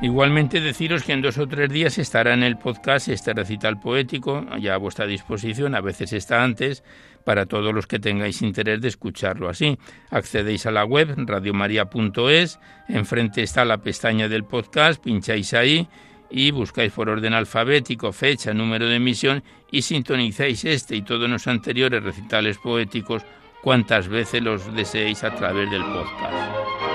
Igualmente 0.02 0.60
deciros 0.60 1.02
que 1.02 1.12
en 1.12 1.22
dos 1.22 1.38
o 1.38 1.46
tres 1.46 1.70
días 1.70 1.98
estará 1.98 2.34
en 2.34 2.42
el 2.42 2.58
podcast 2.58 3.08
este 3.08 3.32
recital 3.32 3.80
poético, 3.80 4.44
ya 4.60 4.74
a 4.74 4.78
vuestra 4.78 5.06
disposición, 5.06 5.74
a 5.74 5.80
veces 5.80 6.12
está 6.12 6.42
antes, 6.42 6.82
para 7.24 7.46
todos 7.46 7.72
los 7.72 7.86
que 7.86 7.98
tengáis 7.98 8.42
interés 8.42 8.80
de 8.80 8.88
escucharlo 8.88 9.48
así. 9.48 9.78
Accedéis 10.10 10.66
a 10.66 10.72
la 10.72 10.84
web 10.84 11.14
radiomaria.es, 11.16 12.58
enfrente 12.88 13.42
está 13.42 13.64
la 13.64 13.78
pestaña 13.78 14.28
del 14.28 14.44
podcast, 14.44 15.02
pincháis 15.02 15.54
ahí 15.54 15.88
y 16.30 16.50
buscáis 16.50 16.92
por 16.92 17.08
orden 17.08 17.32
alfabético, 17.32 18.12
fecha, 18.12 18.52
número 18.52 18.86
de 18.86 18.96
emisión 18.96 19.42
y 19.70 19.82
sintonizáis 19.82 20.64
este 20.64 20.96
y 20.96 21.02
todos 21.02 21.30
los 21.30 21.46
anteriores 21.46 22.02
recitales 22.02 22.58
poéticos 22.58 23.22
cuantas 23.62 24.08
veces 24.08 24.42
los 24.42 24.74
deseéis 24.74 25.24
a 25.24 25.34
través 25.34 25.70
del 25.70 25.82
podcast. 25.82 26.93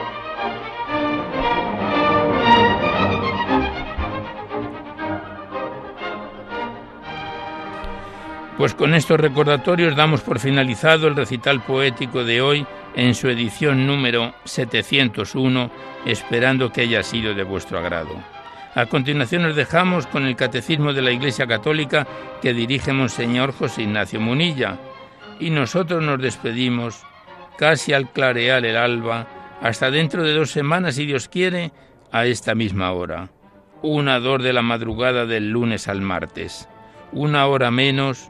Pues 8.60 8.74
con 8.74 8.93
estos 8.93 9.18
recordatorios 9.18 9.95
damos 9.95 10.20
por 10.20 10.38
finalizado 10.38 11.07
el 11.07 11.16
recital 11.16 11.64
poético 11.64 12.26
de 12.26 12.41
hoy 12.41 12.68
en 12.93 13.16
su 13.16 13.30
edición 13.30 13.88
número 13.88 14.34
701, 14.43 15.72
esperando 16.05 16.70
que 16.70 16.82
haya 16.82 17.01
sido 17.01 17.34
de 17.34 17.43
vuestro 17.43 17.80
agrado. 17.80 18.22
A 18.76 18.88
continuación 18.88 19.43
nos 19.43 19.55
dejamos 19.55 20.07
con 20.07 20.26
el 20.26 20.36
Catecismo 20.36 20.91
de 20.91 21.01
la 21.01 21.12
Iglesia 21.12 21.47
Católica 21.47 22.05
que 22.41 22.53
dirige 22.53 22.91
Monseñor 22.91 23.53
José 23.53 23.84
Ignacio 23.84 24.20
Munilla, 24.20 24.78
y 25.39 25.51
nosotros 25.51 26.03
nos 26.03 26.22
despedimos 26.22 27.01
casi 27.57 27.93
al 27.93 28.12
clarear 28.12 28.66
el 28.66 28.76
alba, 28.76 29.26
hasta 29.62 29.89
dentro 29.89 30.22
de 30.22 30.34
dos 30.34 30.51
semanas, 30.51 30.95
si 30.95 31.05
Dios 31.05 31.30
quiere, 31.30 31.72
a 32.12 32.26
esta 32.26 32.55
misma 32.55 32.91
hora. 32.91 33.30
Una 33.82 34.20
dor 34.20 34.43
de 34.43 34.51
la 34.51 34.64
madrugada 34.64 35.26
del 35.26 35.49
lunes 35.49 35.88
al 35.88 36.01
martes. 36.01 36.68
Una 37.14 37.47
hora 37.47 37.72
menos 37.72 38.30